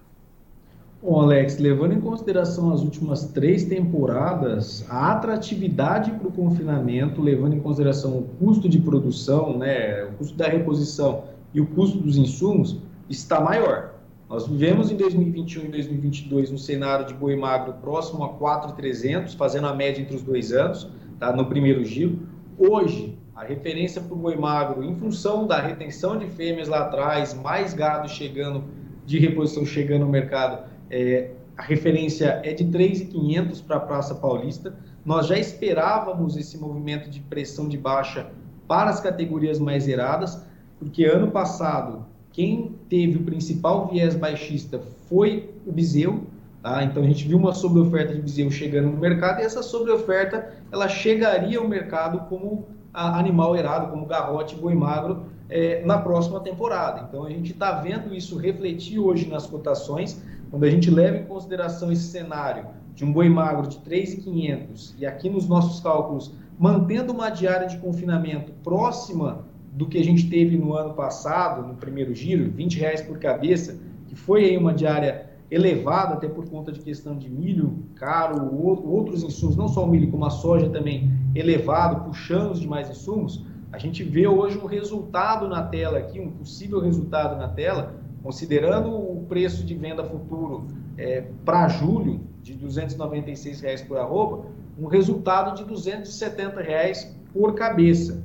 Bom, 1.02 1.22
Alex, 1.22 1.58
levando 1.58 1.94
em 1.94 2.02
consideração 2.02 2.74
as 2.74 2.82
últimas 2.82 3.24
três 3.28 3.64
temporadas, 3.64 4.86
a 4.90 5.14
atratividade 5.14 6.12
para 6.12 6.28
o 6.28 6.32
confinamento, 6.34 7.22
levando 7.22 7.56
em 7.56 7.62
consideração 7.62 8.18
o 8.18 8.24
custo 8.24 8.68
de 8.68 8.80
produção, 8.80 9.58
né, 9.58 10.04
o 10.04 10.18
custo 10.18 10.36
da 10.36 10.50
reposição 10.50 11.24
e 11.54 11.62
o 11.62 11.66
custo 11.68 12.00
dos 12.00 12.18
insumos, 12.18 12.76
está 13.10 13.40
maior. 13.40 13.94
Nós 14.30 14.46
vivemos 14.46 14.92
em 14.92 14.98
2021 14.98 15.64
e 15.64 15.68
2022 15.70 16.52
um 16.52 16.58
cenário 16.58 17.06
de 17.06 17.14
boi 17.14 17.38
magro 17.38 17.76
próximo 17.76 18.22
a 18.26 18.30
4,300, 18.34 19.34
fazendo 19.34 19.68
a 19.68 19.74
média 19.74 20.02
entre 20.02 20.14
os 20.14 20.22
dois 20.22 20.52
anos, 20.52 20.90
tá, 21.18 21.34
no 21.34 21.46
primeiro 21.46 21.86
giro. 21.86 22.33
Hoje, 22.58 23.18
a 23.36 23.44
referência 23.44 24.02
para 24.02 24.13
o 24.13 24.18
boi 24.18 24.36
magro, 24.36 24.84
em 24.84 24.96
função 24.96 25.48
da 25.48 25.60
retenção 25.60 26.18
de 26.18 26.28
fêmeas 26.28 26.68
lá 26.68 26.82
atrás, 26.82 27.34
mais 27.34 27.74
gado 27.74 28.08
chegando, 28.08 28.63
de 29.06 29.20
reposição 29.20 29.66
chegando 29.66 30.06
no 30.06 30.12
mercado, 30.12 30.63
é, 30.89 31.32
a 31.58 31.63
referência 31.63 32.42
é 32.44 32.54
de 32.54 32.66
3,500 32.66 33.62
para 33.62 33.78
a 33.78 33.80
Praça 33.80 34.16
Paulista. 34.16 34.76
Nós 35.06 35.28
já 35.28 35.38
esperávamos 35.38 36.38
esse 36.38 36.58
movimento 36.58 37.10
de 37.10 37.20
pressão 37.20 37.68
de 37.68 37.78
baixa 37.78 38.32
para 38.68 38.89
as 38.89 39.00
categorias 39.00 39.60
mais 39.60 39.84
zeradas, 39.84 40.42
porque 40.80 41.06
ano 41.06 41.32
passado 41.32 42.06
quem 42.32 42.76
teve 42.89 43.18
o 43.18 43.24
principal 43.24 43.88
viés 43.88 44.16
baixista 44.16 44.82
foi 45.08 45.50
o 45.66 45.72
bezerro, 45.72 46.26
Tá? 46.63 46.82
Então 46.82 47.04
a 47.04 47.06
gente 47.06 47.28
viu 47.28 47.38
uma 47.38 47.54
sobreoferta 47.54 48.13
de 48.13 48.21
bezerro 48.21 48.49
chegando 48.49 48.89
no 48.89 48.97
mercado 48.97 49.41
e 49.41 49.43
essa 49.43 49.62
sobreoferta 49.62 50.54
ela 50.71 50.88
chegaria 50.88 51.60
ao 51.60 51.67
mercado 51.67 52.21
como 52.30 52.65
animal 52.93 53.54
erado, 53.54 53.91
como 53.91 54.06
garrote, 54.06 54.56
boi 54.56 54.73
magro 54.73 55.26
é, 55.49 55.84
na 55.84 55.97
próxima 55.97 56.39
temporada. 56.39 57.06
Então 57.10 57.26
a 57.26 57.30
gente 57.30 57.52
está 57.52 57.82
vendo 57.82 58.15
isso 58.15 58.38
refletir 58.38 58.97
hoje 58.97 59.28
nas 59.28 59.45
cotações, 59.45 60.23
quando 60.49 60.63
a 60.63 60.69
gente 60.69 60.89
leva 60.89 61.17
em 61.17 61.26
consideração 61.26 61.91
esse 61.91 62.04
cenário 62.04 62.67
de 62.95 63.04
um 63.04 63.12
boi 63.12 63.28
magro 63.28 63.67
de 63.67 63.80
3.500 63.80 64.93
e 64.97 65.06
aqui 65.06 65.30
nos 65.30 65.49
nossos 65.49 65.82
cálculos 65.82 66.34
mantendo 66.58 67.12
uma 67.12 67.30
diária 67.30 67.67
de 67.67 67.78
confinamento 67.78 68.54
próxima 68.63 69.43
do 69.73 69.86
que 69.86 69.97
a 69.97 70.04
gente 70.04 70.30
teve 70.30 70.56
no 70.58 70.73
ano 70.76 70.93
passado, 70.93 71.67
no 71.67 71.73
primeiro 71.73 72.15
giro, 72.15 72.49
20 72.52 72.80
reais 72.80 73.02
por 73.02 73.19
cabeça, 73.19 73.78
que 74.08 74.15
foi 74.15 74.45
aí 74.45 74.56
uma 74.56 74.73
diária 74.73 75.33
elevado, 75.54 76.13
até 76.13 76.28
por 76.28 76.50
conta 76.50 76.72
de 76.72 76.80
questão 76.80 77.16
de 77.16 77.30
milho 77.30 77.86
caro, 77.96 78.54
outros 78.56 79.22
insumos, 79.22 79.56
não 79.56 79.68
só 79.68 79.84
o 79.84 79.88
milho, 79.88 80.10
como 80.10 80.26
a 80.26 80.30
soja 80.32 80.70
também 80.70 81.12
elevado, 81.36 82.04
puxando 82.06 82.52
os 82.52 82.60
demais 82.60 82.89
insumos, 82.89 83.46
a 83.72 83.78
gente 83.78 84.04
vê 84.04 84.28
hoje 84.28 84.58
um 84.58 84.66
resultado 84.66 85.48
na 85.48 85.63
tela 85.63 86.00
aqui, 86.00 86.20
um 86.20 86.32
possível 86.32 86.80
resultado 86.80 87.38
na 87.38 87.48
tela, 87.48 87.94
considerando 88.24 88.89
o 88.89 89.26
preço 89.30 89.63
de 89.63 89.76
venda 89.76 90.04
futuro 90.04 90.66
é, 90.98 91.24
para 91.46 91.68
julho 91.68 92.22
de 92.42 92.54
296 92.54 93.62
reais 93.62 93.82
por 93.82 93.98
arroba, 93.98 94.46
um 94.78 94.88
resultado 94.88 95.56
de 95.56 95.63
270 95.66 96.62
reais 96.62 97.16
por 97.32 97.54
cabeça. 97.54 98.24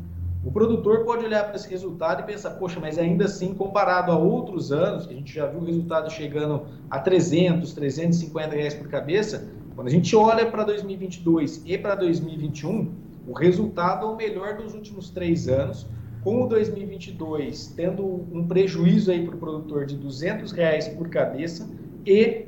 O 0.48 0.50
produtor 0.50 1.04
pode 1.04 1.26
olhar 1.26 1.44
para 1.44 1.56
esse 1.56 1.68
resultado 1.68 2.22
e 2.22 2.24
pensar, 2.24 2.52
poxa, 2.52 2.80
mas 2.80 2.98
ainda 2.98 3.26
assim, 3.26 3.52
comparado 3.52 4.10
a 4.10 4.16
outros 4.16 4.72
anos, 4.72 5.04
que 5.04 5.12
a 5.12 5.16
gente 5.16 5.30
já 5.30 5.44
viu 5.44 5.60
o 5.60 5.64
resultado 5.66 6.10
chegando 6.10 6.62
a 6.88 6.98
300, 6.98 7.70
350 7.74 8.56
reais 8.56 8.72
por 8.72 8.88
cabeça, 8.88 9.46
quando 9.74 9.88
a 9.88 9.90
gente 9.90 10.16
olha 10.16 10.50
para 10.50 10.64
2022 10.64 11.64
e 11.66 11.76
para 11.76 11.94
2021, 11.96 12.90
o 13.28 13.34
resultado 13.34 14.06
é 14.06 14.08
o 14.08 14.16
melhor 14.16 14.56
dos 14.56 14.72
últimos 14.72 15.10
três 15.10 15.48
anos, 15.48 15.86
com 16.24 16.42
o 16.42 16.46
2022 16.46 17.74
tendo 17.76 18.02
um 18.32 18.48
prejuízo 18.48 19.10
aí 19.10 19.26
para 19.26 19.34
o 19.34 19.38
produtor 19.38 19.84
de 19.84 19.98
200 19.98 20.50
reais 20.52 20.88
por 20.88 21.10
cabeça 21.10 21.68
e 22.06 22.46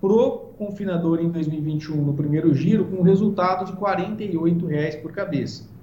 para 0.00 0.10
o 0.10 0.30
confinador 0.56 1.20
em 1.20 1.28
2021 1.28 1.94
no 1.94 2.14
primeiro 2.14 2.54
giro 2.54 2.86
com 2.86 2.96
um 2.96 3.02
resultado 3.02 3.66
de 3.66 3.72
R$ 3.72 3.78
48,00 3.78 5.02
por 5.02 5.12
cabeça. 5.12 5.73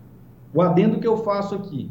O 0.53 0.61
adendo 0.61 0.99
que 0.99 1.07
eu 1.07 1.17
faço 1.17 1.55
aqui, 1.55 1.89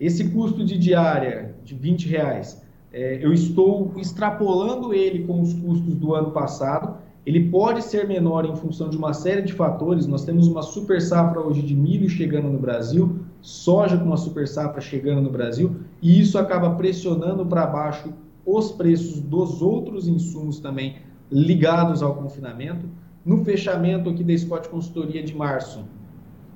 esse 0.00 0.30
custo 0.30 0.64
de 0.64 0.76
diária 0.76 1.54
de 1.64 1.74
20 1.74 2.08
reais, 2.08 2.62
é, 2.92 3.24
eu 3.24 3.32
estou 3.32 3.92
extrapolando 3.96 4.92
ele 4.92 5.24
com 5.24 5.40
os 5.40 5.54
custos 5.54 5.94
do 5.94 6.14
ano 6.14 6.30
passado. 6.32 6.96
Ele 7.24 7.48
pode 7.48 7.82
ser 7.82 8.06
menor 8.06 8.44
em 8.44 8.54
função 8.56 8.90
de 8.90 8.96
uma 8.96 9.14
série 9.14 9.42
de 9.42 9.52
fatores. 9.52 10.06
Nós 10.06 10.24
temos 10.24 10.48
uma 10.48 10.62
super 10.62 11.00
safra 11.00 11.40
hoje 11.40 11.62
de 11.62 11.74
milho 11.74 12.08
chegando 12.08 12.48
no 12.48 12.58
Brasil, 12.58 13.20
soja 13.40 13.96
com 13.96 14.04
uma 14.04 14.16
super 14.16 14.46
safra 14.46 14.80
chegando 14.80 15.22
no 15.22 15.30
Brasil, 15.30 15.76
e 16.02 16.20
isso 16.20 16.36
acaba 16.36 16.74
pressionando 16.74 17.46
para 17.46 17.66
baixo 17.66 18.12
os 18.44 18.72
preços 18.72 19.20
dos 19.20 19.62
outros 19.62 20.08
insumos 20.08 20.58
também 20.58 20.96
ligados 21.30 22.02
ao 22.02 22.16
confinamento. 22.16 22.86
No 23.24 23.44
fechamento 23.44 24.10
aqui 24.10 24.24
da 24.24 24.36
Scott 24.36 24.68
Consultoria 24.68 25.22
de 25.22 25.34
março, 25.34 25.84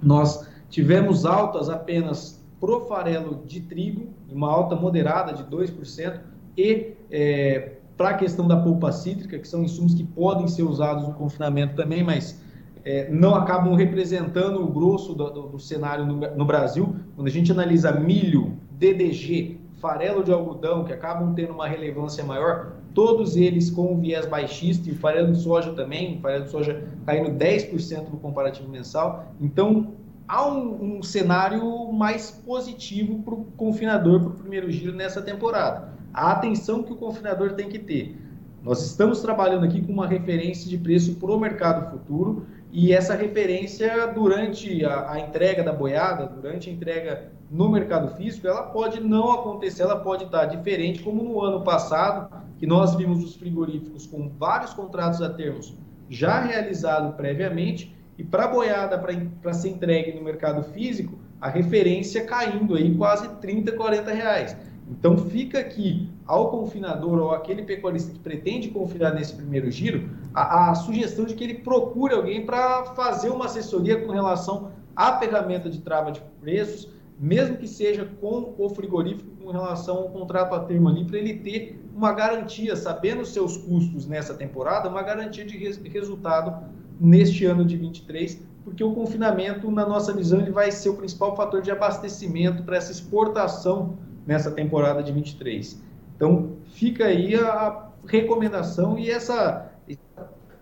nós 0.02 0.44
tivemos 0.68 1.24
altas 1.24 1.68
apenas 1.68 2.44
pro 2.60 2.86
farelo 2.86 3.42
de 3.46 3.60
trigo, 3.60 4.08
uma 4.30 4.50
alta 4.50 4.74
moderada 4.74 5.32
de 5.32 5.44
2%, 5.44 6.20
e 6.56 6.94
é, 7.10 7.72
para 7.96 8.10
a 8.10 8.14
questão 8.14 8.46
da 8.46 8.56
polpa 8.56 8.92
cítrica, 8.92 9.38
que 9.38 9.48
são 9.48 9.62
insumos 9.62 9.94
que 9.94 10.04
podem 10.04 10.48
ser 10.48 10.62
usados 10.62 11.06
no 11.06 11.14
confinamento 11.14 11.74
também, 11.74 12.02
mas 12.02 12.40
é, 12.84 13.10
não 13.10 13.34
acabam 13.34 13.74
representando 13.74 14.62
o 14.62 14.66
grosso 14.68 15.14
do, 15.14 15.30
do, 15.30 15.42
do 15.48 15.58
cenário 15.58 16.06
no, 16.06 16.14
no, 16.14 16.44
Brasil. 16.44 16.94
Quando 17.14 17.26
a 17.26 17.30
gente 17.30 17.50
analisa 17.50 17.90
milho, 17.92 18.52
DDG, 18.70 19.58
farelo 19.80 20.22
de 20.22 20.32
algodão, 20.32 20.84
que 20.84 20.92
acabam 20.92 21.34
tendo 21.34 21.52
uma 21.52 21.66
relevância 21.66 22.22
maior, 22.22 22.74
todos 22.94 23.36
eles 23.36 23.70
com 23.70 23.98
viés 23.98 24.26
baixista, 24.26 24.88
e 24.88 24.94
farelo 24.94 25.32
de 25.32 25.38
soja 25.38 25.72
também, 25.72 26.20
farelo 26.20 26.44
de 26.44 26.50
soja 26.50 26.84
caindo 27.04 27.30
10% 27.30 28.10
no 28.10 28.18
comparativo 28.18 28.68
mensal. 28.68 29.32
Então, 29.40 29.92
há 30.28 30.46
um, 30.46 30.98
um 30.98 31.02
cenário 31.02 31.92
mais 31.92 32.30
positivo 32.30 33.22
para 33.22 33.34
o 33.34 33.44
confinador 33.56 34.20
para 34.20 34.28
o 34.30 34.34
primeiro 34.34 34.70
giro 34.70 34.94
nessa 34.94 35.22
temporada. 35.22 35.92
A 36.12 36.32
atenção 36.32 36.82
que 36.82 36.92
o 36.92 36.96
confinador 36.96 37.52
tem 37.52 37.68
que 37.68 37.78
ter. 37.78 38.16
Nós 38.62 38.84
estamos 38.84 39.20
trabalhando 39.20 39.64
aqui 39.64 39.80
com 39.80 39.92
uma 39.92 40.06
referência 40.06 40.68
de 40.68 40.76
preço 40.76 41.14
para 41.16 41.30
o 41.30 41.38
mercado 41.38 41.90
futuro 41.90 42.46
e 42.72 42.92
essa 42.92 43.14
referência 43.14 44.08
durante 44.08 44.84
a, 44.84 45.12
a, 45.12 45.20
entrega 45.20 45.62
da 45.62 45.72
boiada, 45.72 46.26
durante 46.26 46.68
a 46.68 46.72
entrega 46.72 47.30
no 47.50 47.70
mercado 47.70 48.16
físico, 48.16 48.46
ela 48.48 48.64
pode 48.64 49.00
não 49.00 49.30
acontecer, 49.30 49.82
ela 49.82 50.00
pode 50.00 50.24
estar 50.24 50.46
diferente, 50.46 51.00
como 51.00 51.22
no 51.22 51.40
ano 51.40 51.62
passado, 51.62 52.28
que 52.58 52.66
nós 52.66 52.94
vimos 52.96 53.22
os 53.22 53.36
frigoríficos 53.36 54.06
com 54.06 54.28
vários 54.28 54.74
contratos 54.74 55.22
a 55.22 55.30
termos 55.30 55.74
já 56.10 56.40
realizados 56.40 57.14
previamente 57.14 57.95
e 58.18 58.24
para 58.24 58.44
a 58.44 58.48
boiada, 58.48 58.98
para 59.42 59.52
ser 59.52 59.70
entregue 59.70 60.12
no 60.12 60.22
mercado 60.22 60.62
físico, 60.62 61.18
a 61.40 61.48
referência 61.48 62.24
caindo 62.24 62.74
aí 62.74 62.94
quase 62.96 63.28
30, 63.40 63.72
40 63.72 64.10
reais. 64.12 64.56
Então 64.88 65.18
fica 65.18 65.58
aqui 65.58 66.08
ao 66.26 66.50
confinador 66.50 67.18
ou 67.18 67.30
aquele 67.32 67.62
pecuarista 67.62 68.12
que 68.12 68.18
pretende 68.18 68.68
confinar 68.68 69.14
nesse 69.14 69.34
primeiro 69.34 69.70
giro, 69.70 70.08
a, 70.32 70.70
a 70.70 70.74
sugestão 70.74 71.24
de 71.24 71.34
que 71.34 71.44
ele 71.44 71.54
procure 71.54 72.14
alguém 72.14 72.46
para 72.46 72.84
fazer 72.94 73.30
uma 73.30 73.46
assessoria 73.46 74.00
com 74.00 74.12
relação 74.12 74.70
à 74.94 75.18
ferramenta 75.18 75.68
de 75.68 75.80
trava 75.80 76.12
de 76.12 76.20
preços, 76.40 76.88
mesmo 77.18 77.56
que 77.56 77.66
seja 77.66 78.04
com 78.20 78.54
o 78.56 78.68
frigorífico 78.68 79.30
com 79.42 79.50
relação 79.50 79.98
ao 79.98 80.08
contrato 80.10 80.54
a 80.54 80.60
termo 80.60 80.88
ali, 80.88 81.04
para 81.04 81.18
ele 81.18 81.34
ter 81.34 81.80
uma 81.94 82.12
garantia, 82.12 82.76
sabendo 82.76 83.24
seus 83.24 83.56
custos 83.56 84.06
nessa 84.06 84.34
temporada, 84.34 84.88
uma 84.88 85.02
garantia 85.02 85.44
de 85.44 85.56
res 85.56 85.78
resultado 85.78 86.68
neste 87.00 87.44
ano 87.44 87.64
de 87.64 87.76
23, 87.76 88.42
porque 88.64 88.82
o 88.82 88.92
confinamento, 88.92 89.70
na 89.70 89.86
nossa 89.86 90.12
visão, 90.12 90.40
ele 90.40 90.50
vai 90.50 90.70
ser 90.72 90.88
o 90.88 90.94
principal 90.94 91.36
fator 91.36 91.62
de 91.62 91.70
abastecimento 91.70 92.62
para 92.62 92.76
essa 92.76 92.90
exportação 92.90 93.96
nessa 94.26 94.50
temporada 94.50 95.02
de 95.02 95.12
23. 95.12 95.80
Então, 96.16 96.52
fica 96.66 97.04
aí 97.04 97.34
a 97.36 97.90
recomendação 98.06 98.98
e 98.98 99.10
essa 99.10 99.70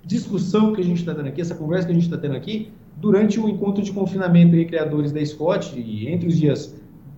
discussão 0.05 0.73
que 0.73 0.81
a 0.81 0.85
gente 0.85 0.99
está 0.99 1.15
tendo 1.15 1.29
aqui, 1.29 1.41
essa 1.41 1.55
conversa 1.55 1.87
que 1.87 1.93
a 1.93 1.95
gente 1.95 2.05
está 2.05 2.19
tendo 2.19 2.37
aqui, 2.37 2.73
durante 2.97 3.41
o 3.41 3.49
encontro 3.49 3.83
de 3.83 3.93
confinamento 3.93 4.55
e 4.55 4.65
criadores 4.67 5.13
da 5.13 5.25
Scott, 5.25 5.79
entre 6.07 6.29
os 6.29 6.37
dias 6.37 6.75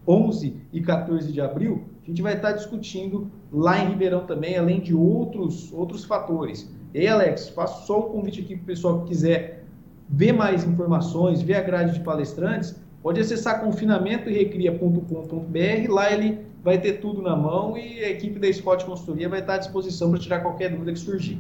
11 0.07 0.55
e 0.73 0.81
14 0.81 1.33
de 1.33 1.41
abril, 1.41 1.85
a 2.05 2.07
gente 2.07 2.23
vai 2.23 2.35
estar 2.35 2.53
discutindo 2.53 3.29
lá 3.53 3.83
em 3.83 3.89
Ribeirão 3.89 4.25
também, 4.25 4.57
além 4.57 4.81
de 4.81 4.95
outros, 4.95 5.73
outros 5.73 6.05
fatores. 6.05 6.73
E 6.95 7.01
aí, 7.01 7.09
Alex, 7.09 7.51
faço 7.51 7.87
só 7.87 8.01
um 8.01 8.11
convite 8.11 8.41
aqui 8.41 8.57
para 8.57 8.63
o 8.63 8.67
pessoal 8.67 9.01
que 9.01 9.09
quiser 9.09 9.65
ver 10.09 10.33
mais 10.33 10.65
informações, 10.65 11.43
ver 11.43 11.55
a 11.55 11.63
grade 11.63 11.95
de 11.95 12.01
palestrantes, 12.01 12.75
pode 13.03 13.21
acessar 13.21 13.61
confinamentoerecria.com.br, 13.61 15.93
lá 15.93 16.13
ele 16.13 16.47
vai 16.63 16.81
ter 16.81 16.95
tudo 16.95 17.23
na 17.23 17.37
mão 17.37 17.77
e 17.77 18.03
a 18.03 18.11
equipe 18.11 18.39
da 18.39 18.53
Scott 18.53 18.85
Consultoria 18.85 19.29
vai 19.29 19.41
estar 19.41 19.55
à 19.55 19.59
disposição 19.59 20.11
para 20.11 20.19
tirar 20.19 20.41
qualquer 20.41 20.71
dúvida 20.71 20.93
que 20.93 20.99
surgir. 20.99 21.39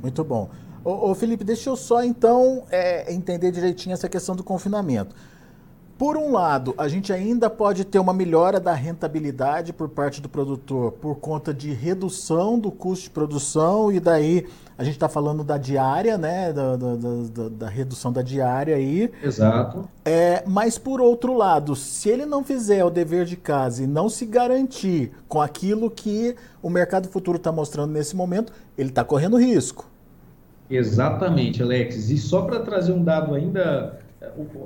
Muito 0.00 0.22
bom. 0.22 0.48
Ô, 0.84 1.10
ô 1.10 1.14
Felipe, 1.14 1.42
deixa 1.42 1.68
eu 1.68 1.76
só 1.76 2.04
então 2.04 2.64
é, 2.70 3.12
entender 3.12 3.50
direitinho 3.50 3.92
essa 3.92 4.08
questão 4.08 4.36
do 4.36 4.44
confinamento. 4.44 5.14
Por 5.98 6.16
um 6.16 6.30
lado, 6.30 6.74
a 6.78 6.86
gente 6.86 7.12
ainda 7.12 7.50
pode 7.50 7.84
ter 7.84 7.98
uma 7.98 8.14
melhora 8.14 8.60
da 8.60 8.72
rentabilidade 8.72 9.72
por 9.72 9.88
parte 9.88 10.20
do 10.22 10.28
produtor 10.28 10.92
por 10.92 11.16
conta 11.16 11.52
de 11.52 11.72
redução 11.72 12.56
do 12.56 12.70
custo 12.70 13.04
de 13.04 13.10
produção 13.10 13.90
e 13.90 13.98
daí 13.98 14.46
a 14.78 14.84
gente 14.84 14.94
está 14.94 15.08
falando 15.08 15.42
da 15.42 15.58
diária, 15.58 16.16
né, 16.16 16.52
da, 16.52 16.76
da, 16.76 16.94
da, 16.94 17.48
da, 17.48 17.68
redução 17.68 18.12
da 18.12 18.22
diária 18.22 18.76
aí. 18.76 19.10
Exato. 19.20 19.88
É, 20.04 20.44
mas 20.46 20.78
por 20.78 21.00
outro 21.00 21.36
lado, 21.36 21.74
se 21.74 22.08
ele 22.08 22.24
não 22.24 22.44
fizer 22.44 22.84
o 22.84 22.90
dever 22.90 23.24
de 23.24 23.36
casa 23.36 23.82
e 23.82 23.86
não 23.88 24.08
se 24.08 24.24
garantir 24.24 25.10
com 25.26 25.42
aquilo 25.42 25.90
que 25.90 26.36
o 26.62 26.70
mercado 26.70 27.08
futuro 27.08 27.38
está 27.38 27.50
mostrando 27.50 27.90
nesse 27.92 28.14
momento, 28.14 28.52
ele 28.78 28.90
está 28.90 29.02
correndo 29.02 29.36
risco. 29.36 29.90
Exatamente, 30.70 31.60
Alex. 31.60 32.08
E 32.08 32.18
só 32.18 32.42
para 32.42 32.60
trazer 32.60 32.92
um 32.92 33.02
dado 33.02 33.34
ainda 33.34 33.98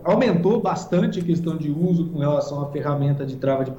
aumentou 0.02 0.60
bastante 0.60 1.20
a 1.20 1.22
questão 1.22 1.56
de 1.56 1.70
uso 1.70 2.06
com 2.06 2.18
relação 2.18 2.62
à 2.62 2.70
ferramenta 2.70 3.24
de 3.26 3.36
trava 3.36 3.64
de 3.64 3.72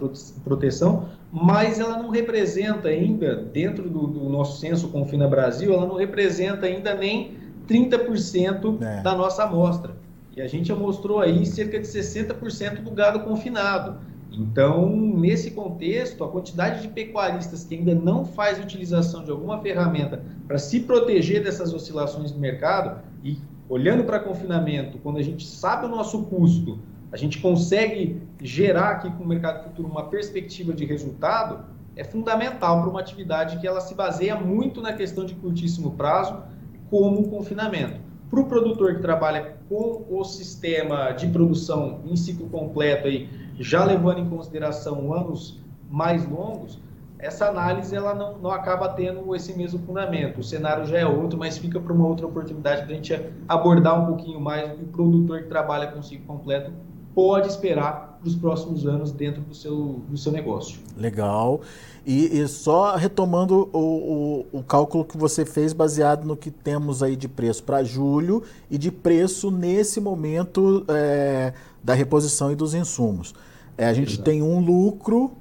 proteção, 0.44 1.10
mas 1.32 1.80
ela 1.80 1.98
não 1.98 2.10
representa 2.10 2.90
ainda, 2.90 3.36
dentro 3.36 3.90
do, 3.90 4.06
do 4.06 4.30
nosso 4.30 4.60
censo 4.60 4.90
Confina 4.90 5.28
Brasil, 5.28 5.74
ela 5.74 5.88
não 5.88 5.96
representa 5.96 6.68
ainda 6.68 6.94
nem 6.94 7.38
30% 7.68 8.82
é. 8.82 9.02
da 9.02 9.16
nossa 9.16 9.44
amostra. 9.44 9.96
E 10.36 10.42
a 10.42 10.48
gente 10.48 10.68
já 10.68 10.76
mostrou 10.76 11.20
aí 11.20 11.46
cerca 11.46 11.80
de 11.80 11.88
60% 11.88 12.82
do 12.82 12.92
gado 12.92 13.22
confinado. 13.22 13.98
Então, 14.32 14.90
nesse 14.90 15.52
contexto, 15.52 16.24
a 16.24 16.28
quantidade 16.28 16.82
de 16.82 16.88
pecuaristas 16.88 17.64
que 17.64 17.76
ainda 17.76 17.94
não 17.94 18.26
faz 18.26 18.60
utilização 18.60 19.24
de 19.24 19.30
alguma 19.30 19.62
ferramenta 19.62 20.24
para 20.48 20.58
se 20.58 20.80
proteger 20.82 21.44
dessas 21.44 21.72
oscilações 21.72 22.32
do 22.32 22.40
mercado, 22.40 23.00
e 23.24 23.38
olhando 23.70 24.04
para 24.04 24.20
confinamento, 24.20 24.98
quando 25.00 25.18
a 25.18 25.22
gente 25.22 25.46
sabe 25.46 25.86
o 25.86 25.90
nosso 25.90 26.24
custo, 26.24 26.80
a 27.12 27.18
gente 27.18 27.40
consegue 27.40 28.22
gerar 28.42 28.90
aqui 28.90 29.12
com 29.12 29.24
o 29.24 29.28
mercado 29.28 29.64
futuro 29.64 29.88
uma 29.88 30.10
perspectiva 30.10 30.74
de 30.74 30.86
resultado, 30.86 31.64
é 31.96 32.04
fundamental 32.04 32.82
para 32.82 32.90
uma 32.90 33.00
atividade 33.00 33.60
que 33.60 33.68
ela 33.68 33.80
se 33.80 33.94
baseia 33.94 34.36
muito 34.36 34.82
na 34.82 34.94
questão 34.94 35.26
de 35.26 35.36
curtíssimo 35.36 35.92
prazo, 35.92 36.42
como 36.90 37.22
o 37.22 37.30
confinamento. 37.30 38.00
Para 38.30 38.40
o 38.40 38.46
produtor 38.46 38.96
que 38.96 39.02
trabalha 39.02 39.58
com 39.70 40.06
o 40.10 40.24
sistema 40.24 41.12
de 41.12 41.28
produção 41.28 42.02
em 42.06 42.16
ciclo 42.16 42.50
completo, 42.50 43.08
aí, 43.08 43.30
já 43.60 43.84
levando 43.84 44.20
em 44.20 44.30
consideração 44.30 45.14
anos 45.14 45.62
mais 45.90 46.28
longos, 46.28 46.80
essa 47.24 47.48
análise 47.48 47.96
ela 47.96 48.14
não, 48.14 48.38
não 48.38 48.52
acaba 48.52 48.90
tendo 48.90 49.34
esse 49.34 49.58
mesmo 49.58 49.80
fundamento. 49.80 50.42
O 50.42 50.44
cenário 50.44 50.86
já 50.86 50.98
é 50.98 51.06
outro, 51.06 51.40
mas 51.40 51.58
fica 51.58 51.80
para 51.80 51.94
uma 51.94 52.06
outra 52.06 52.28
oportunidade 52.28 52.84
para 52.84 52.92
a 52.92 52.96
gente 52.96 53.18
abordar 53.48 54.02
um 54.02 54.06
pouquinho 54.06 54.42
mais 54.42 54.72
o 54.72 54.76
que 54.76 54.84
o 54.84 54.88
produtor 54.88 55.44
que 55.44 55.48
trabalha 55.48 55.88
com 55.88 56.04
ciclo 56.04 56.26
completo 56.28 56.72
pode 57.16 57.48
esperar 57.48 58.18
para 58.20 58.28
os 58.28 58.36
próximos 58.36 58.86
anos 58.86 59.12
dentro 59.12 59.42
do 59.42 59.54
seu, 59.56 60.02
do 60.10 60.18
seu 60.18 60.32
negócio. 60.32 60.80
Legal. 60.98 61.62
E, 62.06 62.40
e 62.40 62.48
só 62.48 62.96
retomando 62.96 63.70
o, 63.72 64.46
o, 64.52 64.60
o, 64.60 64.64
cálculo 64.64 65.06
que 65.06 65.18
você 65.18 65.46
fez 65.46 65.72
baseado 65.72 66.26
no 66.26 66.36
que 66.36 66.52
temos 66.52 67.02
aí 67.02 67.16
de 67.16 67.30
preço 67.30 67.64
para 67.64 67.84
julho 67.84 68.44
e 68.70 68.78
de 68.78 68.92
preço 68.92 69.50
nesse 69.50 70.02
momento 70.02 70.84
é, 70.90 71.54
da 71.82 71.94
reposição 71.94 72.52
e 72.52 72.56
dos 72.56 72.74
insumos. 72.74 73.34
É, 73.78 73.86
a 73.86 73.94
gente 73.94 74.14
Exato. 74.14 74.24
tem 74.24 74.42
um 74.42 74.60
lucro 74.60 75.32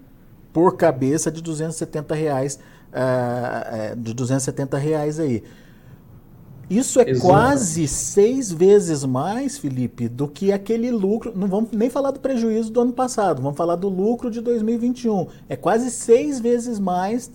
por 0.53 0.77
cabeça 0.77 1.31
de 1.31 1.43
270 1.43 2.15
reais, 2.15 2.59
uh, 2.93 3.97
de 3.97 4.13
270 4.13 4.77
reais 4.77 5.19
aí. 5.19 5.43
Isso 6.71 7.01
é 7.01 7.11
Exato. 7.11 7.27
quase 7.27 7.87
seis 7.87 8.51
vezes 8.51 9.05
mais, 9.05 9.59
Felipe, 9.59 10.09
do 10.09 10.27
que 10.27 10.53
aquele 10.53 10.91
lucro. 10.91 11.33
Não 11.37 11.47
vamos 11.47 11.71
nem 11.73 11.91
falar 11.91 12.13
do 12.13 12.21
prejuízo 12.21 12.73
do 12.73 12.81
ano 12.81 12.93
passado, 12.93 13.43
vamos 13.43 13.57
falar 13.57 13.77
do 13.77 13.89
lucro 13.89 14.31
de 14.31 14.41
2021. 14.41 15.27
É 15.49 15.57
quase 15.57 15.91
seis 15.91 16.41
vezes 16.41 16.79
mais 16.79 17.31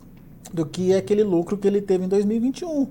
do 0.52 0.66
que 0.66 0.94
aquele 0.94 1.24
lucro 1.24 1.58
que 1.58 1.68
ele 1.68 1.82
teve 1.82 2.06
em 2.06 2.08
2021. 2.08 2.88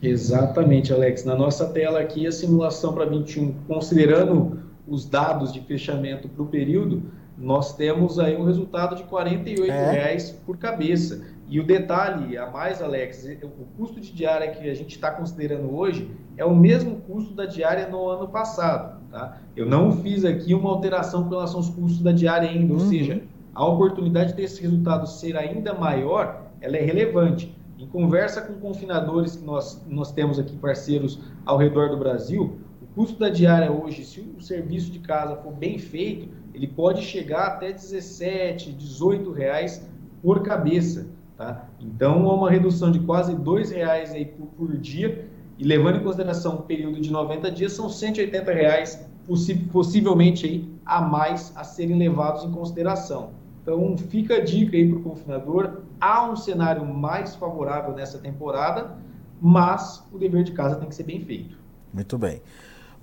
Exatamente, 0.00 0.92
Alex. 0.92 1.24
Na 1.24 1.34
nossa 1.34 1.66
tela 1.66 2.00
aqui, 2.00 2.26
a 2.26 2.32
simulação 2.32 2.92
para 2.92 3.06
21, 3.06 3.54
considerando 3.66 4.60
os 4.86 5.06
dados 5.06 5.52
de 5.52 5.60
fechamento 5.60 6.28
para 6.28 6.42
o 6.42 6.46
período, 6.46 7.02
nós 7.36 7.74
temos 7.74 8.18
aí 8.18 8.36
um 8.36 8.44
resultado 8.44 8.96
de 8.96 9.02
R$ 9.02 9.08
48 9.08 9.70
é. 9.70 9.90
reais 9.92 10.30
por 10.30 10.56
cabeça. 10.56 11.26
E 11.48 11.60
o 11.60 11.64
detalhe 11.64 12.38
a 12.38 12.50
mais, 12.50 12.80
Alex, 12.80 13.28
o 13.42 13.66
custo 13.76 14.00
de 14.00 14.12
diária 14.12 14.50
que 14.50 14.68
a 14.68 14.74
gente 14.74 14.94
está 14.94 15.10
considerando 15.10 15.74
hoje 15.74 16.10
é 16.36 16.44
o 16.44 16.54
mesmo 16.54 16.96
custo 17.02 17.34
da 17.34 17.44
diária 17.44 17.86
no 17.88 18.08
ano 18.08 18.28
passado. 18.28 19.00
Tá? 19.10 19.38
Eu 19.54 19.66
não 19.66 19.92
fiz 19.92 20.24
aqui 20.24 20.54
uma 20.54 20.70
alteração 20.70 21.24
com 21.24 21.30
relação 21.30 21.58
aos 21.58 21.68
custos 21.68 22.00
da 22.00 22.12
diária 22.12 22.48
ainda, 22.48 22.72
ou 22.72 22.80
uhum. 22.80 22.88
seja, 22.88 23.22
a 23.54 23.64
oportunidade 23.66 24.30
de 24.30 24.36
ter 24.36 24.42
esse 24.44 24.60
resultado 24.62 25.06
ser 25.06 25.36
ainda 25.36 25.74
maior, 25.74 26.46
ela 26.60 26.76
é 26.76 26.82
relevante. 26.82 27.54
Em 27.78 27.86
conversa 27.86 28.40
com 28.40 28.54
confinadores 28.54 29.36
que 29.36 29.44
nós, 29.44 29.84
nós 29.86 30.10
temos 30.10 30.38
aqui, 30.38 30.56
parceiros 30.56 31.20
ao 31.44 31.58
redor 31.58 31.90
do 31.90 31.96
Brasil, 31.96 32.58
custo 32.94 33.18
da 33.18 33.28
diária 33.28 33.72
hoje, 33.72 34.04
se 34.04 34.20
o 34.20 34.40
serviço 34.40 34.90
de 34.90 35.00
casa 35.00 35.36
for 35.36 35.52
bem 35.52 35.78
feito, 35.78 36.28
ele 36.54 36.66
pode 36.66 37.02
chegar 37.02 37.46
até 37.46 37.72
17, 37.72 38.72
18 38.72 39.32
reais 39.32 39.86
por 40.22 40.42
cabeça. 40.42 41.08
Tá? 41.36 41.68
Então, 41.80 42.28
há 42.30 42.34
uma 42.34 42.50
redução 42.50 42.92
de 42.92 43.00
quase 43.00 43.32
R$ 43.32 43.74
reais 43.74 44.12
aí 44.12 44.24
por, 44.24 44.46
por, 44.46 44.76
dia, 44.76 45.28
e 45.58 45.64
levando 45.64 45.96
em 45.96 46.04
consideração 46.04 46.56
o 46.56 46.62
período 46.62 47.00
de 47.00 47.10
90 47.10 47.50
dias, 47.50 47.72
são 47.72 47.88
180 47.88 48.52
reais 48.52 49.04
possi 49.26 49.54
possivelmente 49.54 50.46
aí 50.46 50.68
a 50.84 51.00
mais 51.00 51.52
a 51.56 51.64
serem 51.64 51.98
levados 51.98 52.44
em 52.44 52.50
consideração. 52.52 53.30
Então, 53.62 53.96
fica 53.96 54.36
a 54.36 54.40
dica 54.40 54.76
aí 54.76 54.88
para 54.88 54.98
o 54.98 55.02
confinador, 55.02 55.80
há 56.00 56.30
um 56.30 56.36
cenário 56.36 56.84
mais 56.84 57.34
favorável 57.34 57.94
nessa 57.94 58.18
temporada, 58.18 58.96
mas 59.40 60.06
o 60.12 60.18
dever 60.18 60.44
de 60.44 60.52
casa 60.52 60.76
tem 60.76 60.88
que 60.88 60.94
ser 60.94 61.04
bem 61.04 61.20
feito. 61.20 61.56
Muito 61.92 62.18
bem. 62.18 62.42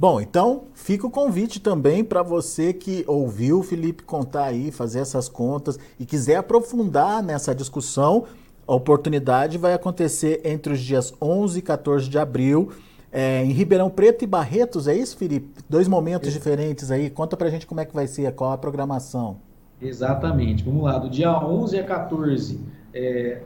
Bom, 0.02 0.20
então 0.20 0.64
fica 0.74 1.06
o 1.06 1.12
convite 1.12 1.60
também 1.60 2.04
para 2.04 2.24
você 2.24 2.74
que 2.74 3.04
ouviu 3.06 3.60
o 3.60 3.64
Felipe 3.64 4.02
contar 4.02 4.46
aí, 4.46 4.72
fazer 4.72 4.98
essas 4.98 5.30
contas 5.30 5.78
e 6.00 6.08
quiser 6.08 6.38
aprofundar 6.38 7.22
nessa 7.22 7.54
discussão. 7.54 8.24
A 8.68 8.74
oportunidade 8.74 9.60
vai 9.60 9.76
acontecer 9.76 10.42
entre 10.44 10.74
os 10.74 10.80
dias 10.80 11.14
11 11.22 11.60
e 11.60 11.62
14 11.62 12.10
de 12.10 12.18
abril. 12.18 12.72
É, 13.12 13.46
em 13.46 13.52
Ribeirão 13.52 13.92
Preto 13.92 14.24
e 14.24 14.28
Barretos, 14.28 14.88
é 14.88 14.96
isso, 14.96 15.16
Felipe? 15.16 15.62
Dois 15.70 15.88
momentos 15.88 16.34
diferentes 16.34 16.90
aí. 16.90 17.08
Conta 17.08 17.38
pra 17.38 17.52
gente 17.52 17.68
como 17.68 17.80
é 17.82 17.86
que 17.86 17.94
vai 17.94 18.08
ser, 18.08 18.34
qual 18.34 18.54
a 18.54 18.58
programação. 18.58 19.38
Exatamente. 19.80 20.64
Vamos 20.64 20.82
lá, 20.82 20.98
do 20.98 21.12
dia 21.12 21.32
11 21.32 21.78
a 21.78 21.84
14 21.84 22.60
é, 22.92 23.44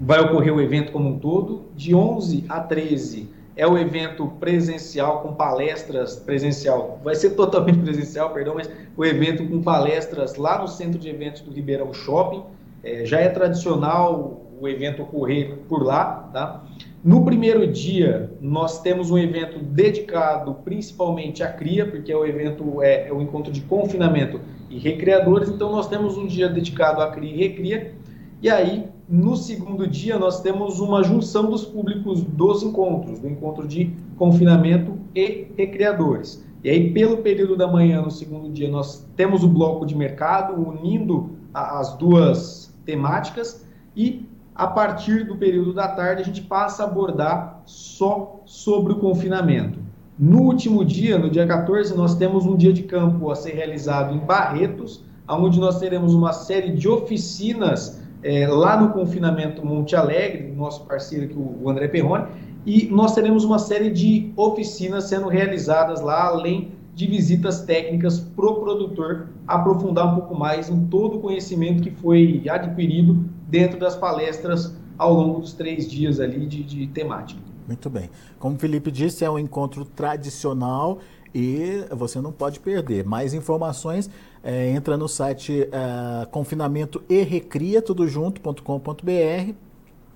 vai 0.00 0.20
ocorrer 0.20 0.54
o 0.54 0.58
evento 0.62 0.90
como 0.90 1.10
um 1.10 1.18
todo. 1.18 1.64
De 1.76 1.94
11 1.94 2.46
a 2.48 2.60
13 2.60 3.36
é 3.58 3.66
o 3.66 3.76
evento 3.76 4.28
presencial 4.38 5.20
com 5.20 5.34
palestras 5.34 6.14
presencial. 6.14 7.00
Vai 7.02 7.16
ser 7.16 7.30
totalmente 7.30 7.80
presencial, 7.80 8.30
perdão, 8.30 8.54
mas 8.54 8.70
o 8.96 9.04
evento 9.04 9.44
com 9.44 9.60
palestras 9.60 10.36
lá 10.36 10.60
no 10.60 10.68
centro 10.68 10.96
de 10.96 11.08
eventos 11.08 11.42
do 11.42 11.50
Ribeirão 11.50 11.92
Shopping. 11.92 12.44
É, 12.84 13.04
já 13.04 13.18
é 13.18 13.28
tradicional 13.28 14.46
o 14.60 14.68
evento 14.68 15.02
ocorrer 15.02 15.58
por 15.68 15.82
lá, 15.82 16.30
tá? 16.32 16.64
No 17.02 17.24
primeiro 17.24 17.66
dia, 17.66 18.30
nós 18.40 18.80
temos 18.80 19.10
um 19.10 19.18
evento 19.18 19.58
dedicado 19.58 20.54
principalmente 20.64 21.42
à 21.42 21.52
cria, 21.52 21.84
porque 21.84 22.12
é 22.12 22.16
o 22.16 22.24
evento, 22.24 22.80
é, 22.80 23.08
é 23.08 23.12
o 23.12 23.20
encontro 23.20 23.52
de 23.52 23.60
confinamento 23.62 24.40
e 24.70 24.78
recreadores, 24.78 25.48
então 25.48 25.72
nós 25.72 25.88
temos 25.88 26.16
um 26.16 26.26
dia 26.26 26.48
dedicado 26.48 27.00
à 27.00 27.10
cria 27.10 27.32
e 27.32 27.36
recria, 27.36 27.92
e 28.40 28.48
aí 28.48 28.88
no 29.08 29.36
segundo 29.36 29.86
dia, 29.86 30.18
nós 30.18 30.42
temos 30.42 30.80
uma 30.80 31.02
junção 31.02 31.48
dos 31.48 31.64
públicos 31.64 32.22
dos 32.22 32.62
encontros, 32.62 33.18
do 33.18 33.26
encontro 33.26 33.66
de 33.66 33.90
confinamento 34.18 34.98
e 35.14 35.46
recreadores. 35.56 36.44
E 36.62 36.68
aí, 36.68 36.92
pelo 36.92 37.18
período 37.18 37.56
da 37.56 37.66
manhã, 37.66 38.02
no 38.02 38.10
segundo 38.10 38.50
dia, 38.50 38.70
nós 38.70 39.08
temos 39.16 39.42
o 39.42 39.48
bloco 39.48 39.86
de 39.86 39.96
mercado 39.96 40.60
unindo 40.60 41.30
as 41.54 41.96
duas 41.96 42.74
temáticas 42.84 43.64
e 43.96 44.28
a 44.54 44.66
partir 44.66 45.24
do 45.24 45.36
período 45.36 45.72
da 45.72 45.88
tarde 45.88 46.22
a 46.22 46.24
gente 46.24 46.42
passa 46.42 46.82
a 46.82 46.86
abordar 46.86 47.62
só 47.64 48.42
sobre 48.44 48.92
o 48.92 48.96
confinamento. 48.96 49.78
No 50.18 50.42
último 50.42 50.84
dia, 50.84 51.16
no 51.16 51.30
dia 51.30 51.46
14, 51.46 51.96
nós 51.96 52.16
temos 52.16 52.44
um 52.44 52.56
dia 52.56 52.72
de 52.72 52.82
campo 52.82 53.30
a 53.30 53.36
ser 53.36 53.52
realizado 53.52 54.14
em 54.14 54.18
Barretos, 54.18 55.02
onde 55.28 55.60
nós 55.60 55.78
teremos 55.78 56.12
uma 56.12 56.32
série 56.32 56.72
de 56.72 56.88
oficinas 56.88 58.02
é, 58.22 58.46
lá 58.46 58.80
no 58.80 58.92
confinamento 58.92 59.64
Monte 59.64 59.94
Alegre, 59.94 60.52
nosso 60.52 60.84
parceiro 60.84 61.26
aqui, 61.26 61.36
o 61.36 61.68
André 61.68 61.88
Perrone, 61.88 62.26
e 62.66 62.86
nós 62.86 63.14
teremos 63.14 63.44
uma 63.44 63.58
série 63.58 63.90
de 63.90 64.32
oficinas 64.36 65.04
sendo 65.04 65.28
realizadas 65.28 66.00
lá, 66.00 66.26
além 66.26 66.72
de 66.94 67.06
visitas 67.06 67.62
técnicas 67.62 68.18
para 68.18 68.46
o 68.46 68.56
produtor 68.56 69.28
aprofundar 69.46 70.12
um 70.12 70.16
pouco 70.16 70.34
mais 70.34 70.68
em 70.68 70.86
todo 70.86 71.18
o 71.18 71.20
conhecimento 71.20 71.82
que 71.82 71.90
foi 71.90 72.42
adquirido 72.50 73.24
dentro 73.46 73.78
das 73.78 73.94
palestras 73.94 74.74
ao 74.98 75.14
longo 75.14 75.40
dos 75.40 75.52
três 75.52 75.88
dias 75.88 76.18
ali 76.18 76.44
de, 76.44 76.64
de 76.64 76.88
temática. 76.88 77.40
Muito 77.68 77.88
bem. 77.88 78.10
Como 78.38 78.56
o 78.56 78.58
Felipe 78.58 78.90
disse, 78.90 79.24
é 79.24 79.30
um 79.30 79.38
encontro 79.38 79.84
tradicional 79.84 80.98
e 81.34 81.84
você 81.90 82.20
não 82.20 82.32
pode 82.32 82.60
perder. 82.60 83.04
Mais 83.04 83.34
informações, 83.34 84.10
é, 84.42 84.70
entra 84.70 84.96
no 84.96 85.08
site 85.08 85.68
é, 85.70 86.26
confinamento 86.26 87.02
e 87.08 87.22
recria, 87.22 87.82
tudo 87.82 88.06
junto.com.br, 88.06 89.52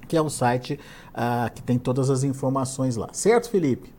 que 0.08 0.16
é 0.16 0.20
o 0.20 0.30
site 0.30 0.78
é, 1.14 1.50
que 1.50 1.62
tem 1.62 1.78
todas 1.78 2.10
as 2.10 2.24
informações 2.24 2.96
lá. 2.96 3.08
Certo, 3.12 3.50
Felipe? 3.50 3.92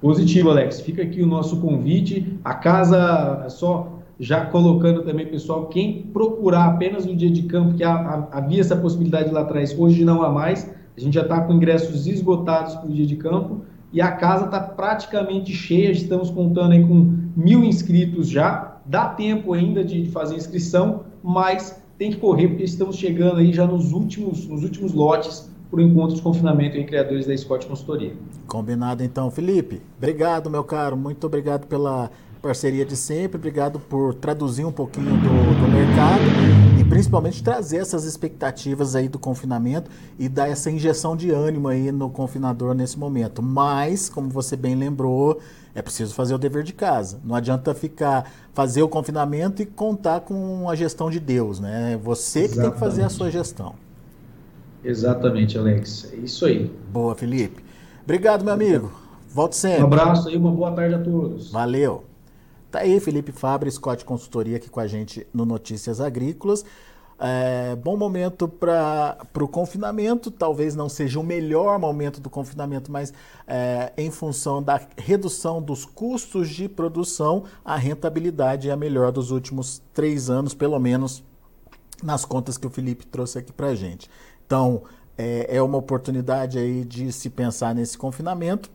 Positivo, 0.00 0.50
Alex. 0.50 0.80
Fica 0.80 1.02
aqui 1.02 1.22
o 1.22 1.26
nosso 1.26 1.60
convite. 1.60 2.38
A 2.42 2.54
casa, 2.54 3.46
só 3.50 4.00
já 4.18 4.44
colocando 4.46 5.02
também, 5.02 5.26
pessoal, 5.26 5.66
quem 5.66 6.02
procurar 6.02 6.66
apenas 6.66 7.06
no 7.06 7.14
dia 7.14 7.30
de 7.30 7.42
campo, 7.42 7.74
que 7.74 7.82
havia 7.82 8.60
essa 8.60 8.76
possibilidade 8.76 9.30
lá 9.30 9.40
atrás, 9.40 9.78
hoje 9.78 10.04
não 10.04 10.22
há 10.22 10.30
mais. 10.30 10.70
A 10.96 11.00
gente 11.00 11.14
já 11.14 11.22
está 11.22 11.40
com 11.40 11.54
ingressos 11.54 12.06
esgotados 12.06 12.74
para 12.74 12.86
o 12.86 12.92
dia 12.92 13.06
de 13.06 13.16
campo 13.16 13.62
e 13.92 14.00
a 14.00 14.12
casa 14.12 14.46
está 14.46 14.60
praticamente 14.60 15.52
cheia, 15.52 15.90
estamos 15.90 16.30
contando 16.30 16.72
aí 16.72 16.86
com 16.86 17.12
mil 17.36 17.64
inscritos 17.64 18.28
já, 18.28 18.78
dá 18.86 19.08
tempo 19.08 19.52
ainda 19.52 19.84
de, 19.84 20.06
fazer 20.10 20.36
inscrição, 20.36 21.04
mas 21.22 21.80
tem 21.98 22.10
que 22.10 22.16
correr 22.16 22.48
porque 22.48 22.64
estamos 22.64 22.96
chegando 22.96 23.38
aí 23.38 23.52
já 23.52 23.66
nos 23.66 23.92
últimos, 23.92 24.46
nos 24.46 24.62
últimos 24.62 24.92
lotes 24.92 25.50
para 25.70 25.80
o 25.80 25.82
encontro 25.82 26.16
de 26.16 26.22
confinamento 26.22 26.76
em 26.76 26.84
criadores 26.84 27.26
da 27.26 27.36
Scott 27.36 27.66
Consultoria. 27.66 28.14
Combinado 28.46 29.04
então, 29.04 29.30
Felipe. 29.30 29.80
Obrigado, 29.98 30.50
meu 30.50 30.64
caro, 30.64 30.96
muito 30.96 31.26
obrigado 31.26 31.66
pela 31.66 32.10
parceria 32.42 32.84
de 32.84 32.96
sempre, 32.96 33.36
obrigado 33.36 33.78
por 33.78 34.14
traduzir 34.14 34.64
um 34.64 34.72
pouquinho 34.72 35.10
do, 35.10 35.60
do 35.60 35.68
mercado 35.70 36.69
principalmente 36.90 37.40
trazer 37.40 37.76
essas 37.76 38.04
expectativas 38.04 38.96
aí 38.96 39.08
do 39.08 39.16
confinamento 39.16 39.88
e 40.18 40.28
dar 40.28 40.48
essa 40.48 40.68
injeção 40.70 41.16
de 41.16 41.30
ânimo 41.30 41.68
aí 41.68 41.92
no 41.92 42.10
confinador 42.10 42.74
nesse 42.74 42.98
momento. 42.98 43.40
Mas, 43.40 44.08
como 44.08 44.28
você 44.28 44.56
bem 44.56 44.74
lembrou, 44.74 45.38
é 45.72 45.80
preciso 45.80 46.12
fazer 46.12 46.34
o 46.34 46.38
dever 46.38 46.64
de 46.64 46.72
casa. 46.72 47.20
Não 47.24 47.36
adianta 47.36 47.72
ficar 47.74 48.28
fazer 48.52 48.82
o 48.82 48.88
confinamento 48.88 49.62
e 49.62 49.66
contar 49.66 50.20
com 50.20 50.68
a 50.68 50.74
gestão 50.74 51.08
de 51.08 51.20
Deus, 51.20 51.60
né? 51.60 51.92
É 51.92 51.96
você 51.96 52.48
que 52.48 52.56
tem 52.56 52.70
que 52.72 52.78
fazer 52.78 53.04
a 53.04 53.08
sua 53.08 53.30
gestão. 53.30 53.74
Exatamente, 54.84 55.56
Alex. 55.56 56.12
É 56.12 56.16
isso 56.16 56.44
aí. 56.44 56.72
Boa, 56.92 57.14
Felipe. 57.14 57.62
Obrigado, 58.02 58.44
meu 58.44 58.52
amigo. 58.52 58.90
Volte 59.32 59.54
sempre. 59.54 59.82
Um 59.82 59.86
abraço 59.86 60.28
aí, 60.28 60.36
uma 60.36 60.50
boa 60.50 60.72
tarde 60.72 60.96
a 60.96 60.98
todos. 60.98 61.52
Valeu. 61.52 62.09
Tá 62.70 62.80
aí 62.80 63.00
Felipe 63.00 63.32
Fabre, 63.32 63.68
Scott 63.70 64.04
Consultoria 64.04 64.56
aqui 64.56 64.70
com 64.70 64.78
a 64.78 64.86
gente 64.86 65.26
no 65.34 65.44
Notícias 65.44 66.00
Agrícolas. 66.00 66.64
É, 67.18 67.76
bom 67.76 67.96
momento 67.96 68.48
para 68.48 69.18
o 69.38 69.48
confinamento, 69.48 70.30
talvez 70.30 70.74
não 70.74 70.88
seja 70.88 71.18
o 71.18 71.22
melhor 71.22 71.78
momento 71.78 72.20
do 72.20 72.30
confinamento, 72.30 72.90
mas 72.90 73.12
é, 73.46 73.92
em 73.98 74.10
função 74.10 74.62
da 74.62 74.80
redução 74.96 75.60
dos 75.60 75.84
custos 75.84 76.48
de 76.48 76.68
produção, 76.68 77.44
a 77.64 77.76
rentabilidade 77.76 78.70
é 78.70 78.72
a 78.72 78.76
melhor 78.76 79.10
dos 79.10 79.32
últimos 79.32 79.82
três 79.92 80.30
anos, 80.30 80.54
pelo 80.54 80.78
menos 80.78 81.22
nas 82.02 82.24
contas 82.24 82.56
que 82.56 82.66
o 82.66 82.70
Felipe 82.70 83.04
trouxe 83.04 83.38
aqui 83.38 83.52
para 83.52 83.66
a 83.66 83.74
gente. 83.74 84.08
Então, 84.46 84.84
é, 85.18 85.56
é 85.56 85.60
uma 85.62 85.76
oportunidade 85.76 86.56
aí 86.56 86.84
de 86.84 87.12
se 87.12 87.28
pensar 87.28 87.74
nesse 87.74 87.98
confinamento, 87.98 88.70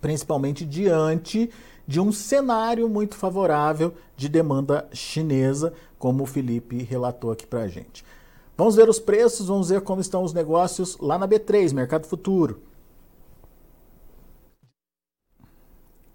principalmente 0.00 0.66
diante 0.66 1.48
de 1.86 2.00
um 2.00 2.10
cenário 2.12 2.88
muito 2.88 3.14
favorável 3.16 3.94
de 4.16 4.28
demanda 4.28 4.88
chinesa, 4.92 5.72
como 5.98 6.24
o 6.24 6.26
Felipe 6.26 6.82
relatou 6.82 7.30
aqui 7.30 7.46
para 7.46 7.62
a 7.62 7.68
gente. 7.68 8.04
Vamos 8.56 8.76
ver 8.76 8.88
os 8.88 8.98
preços, 8.98 9.48
vamos 9.48 9.68
ver 9.68 9.80
como 9.80 10.00
estão 10.00 10.22
os 10.22 10.32
negócios 10.32 10.96
lá 10.98 11.18
na 11.18 11.26
B3, 11.26 11.72
Mercado 11.72 12.06
Futuro. 12.06 12.62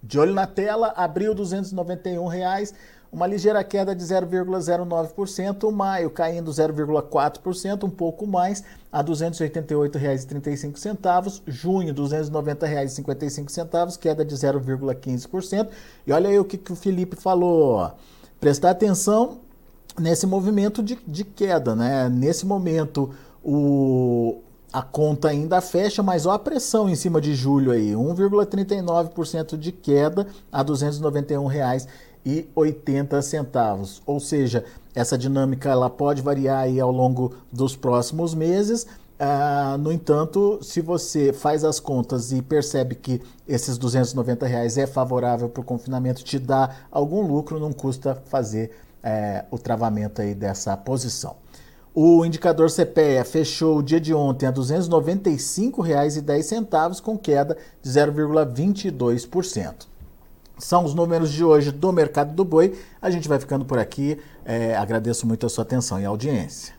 De 0.01 0.17
olho 0.17 0.33
na 0.33 0.47
tela, 0.47 0.93
abril 0.95 1.35
291 1.35 2.25
reais, 2.27 2.73
uma 3.11 3.25
ligeira 3.25 3.63
queda 3.63 3.95
de 3.95 4.03
0,09%, 4.03 5.71
maio 5.71 6.11
caindo 6.11 6.51
0,4%, 6.51 7.83
um 7.83 7.89
pouco 7.89 8.27
mais, 8.27 8.63
a 8.91 8.99
R$ 8.99 9.05
288,35, 9.05 11.41
junho 11.47 11.87
R$ 11.87 11.93
290,55, 11.93 13.97
queda 13.97 14.23
de 14.23 14.35
0,15%. 14.35 15.69
E 16.05 16.13
olha 16.13 16.29
aí 16.29 16.37
o 16.39 16.45
que, 16.45 16.57
que 16.57 16.71
o 16.71 16.75
Felipe 16.75 17.15
falou, 17.15 17.91
prestar 18.39 18.69
atenção 18.71 19.39
nesse 19.99 20.27
movimento 20.27 20.83
de, 20.83 20.99
de 21.07 21.23
queda, 21.23 21.75
né? 21.75 22.09
Nesse 22.09 22.45
momento, 22.45 23.09
o, 23.43 24.37
a 24.71 24.83
conta 24.83 25.29
ainda 25.29 25.59
fecha, 25.61 26.03
mas 26.03 26.25
olha 26.25 26.35
a 26.35 26.39
pressão 26.39 26.89
em 26.89 26.95
cima 26.95 27.19
de 27.19 27.33
julho 27.33 27.71
aí, 27.71 27.93
1,39% 27.93 29.57
de 29.57 29.71
queda 29.71 30.27
a 30.51 30.61
R$ 30.61 30.67
291,80. 32.55 34.01
Ou 34.05 34.19
seja, 34.19 34.65
essa 34.93 35.17
dinâmica 35.17 35.69
ela 35.69 35.89
pode 35.89 36.21
variar 36.21 36.63
aí 36.63 36.79
ao 36.79 36.91
longo 36.91 37.35
dos 37.51 37.75
próximos 37.75 38.33
meses. 38.33 38.85
Ah, 39.21 39.75
no 39.77 39.91
entanto, 39.91 40.59
se 40.61 40.79
você 40.79 41.33
faz 41.33 41.65
as 41.65 41.77
contas 41.79 42.31
e 42.31 42.41
percebe 42.41 42.95
que 42.95 43.21
esses 43.45 43.77
290 43.77 44.45
reais 44.45 44.77
é 44.77 44.87
favorável 44.87 45.49
para 45.49 45.59
o 45.59 45.63
confinamento, 45.63 46.23
te 46.23 46.39
dá 46.39 46.69
algum 46.89 47.21
lucro, 47.21 47.59
não 47.59 47.73
custa 47.73 48.15
fazer 48.15 48.71
é, 49.03 49.43
o 49.51 49.57
travamento 49.57 50.21
aí 50.21 50.33
dessa 50.33 50.77
posição. 50.77 51.35
O 51.93 52.23
indicador 52.23 52.71
CPEA 52.71 53.25
fechou 53.25 53.79
o 53.79 53.83
dia 53.83 53.99
de 53.99 54.13
ontem 54.13 54.45
a 54.45 54.51
R$ 54.51 54.55
295,10, 54.55 57.01
com 57.01 57.17
queda 57.17 57.57
de 57.81 57.89
0,22%. 57.89 59.88
São 60.59 60.83
os 60.83 60.93
números 60.93 61.31
de 61.31 61.43
hoje 61.43 61.71
do 61.71 61.91
mercado 61.91 62.33
do 62.33 62.45
boi. 62.45 62.77
A 63.01 63.09
gente 63.09 63.27
vai 63.27 63.39
ficando 63.39 63.65
por 63.65 63.79
aqui. 63.79 64.19
É, 64.45 64.75
agradeço 64.75 65.25
muito 65.25 65.45
a 65.45 65.49
sua 65.49 65.63
atenção 65.63 65.99
e 65.99 66.05
audiência. 66.05 66.78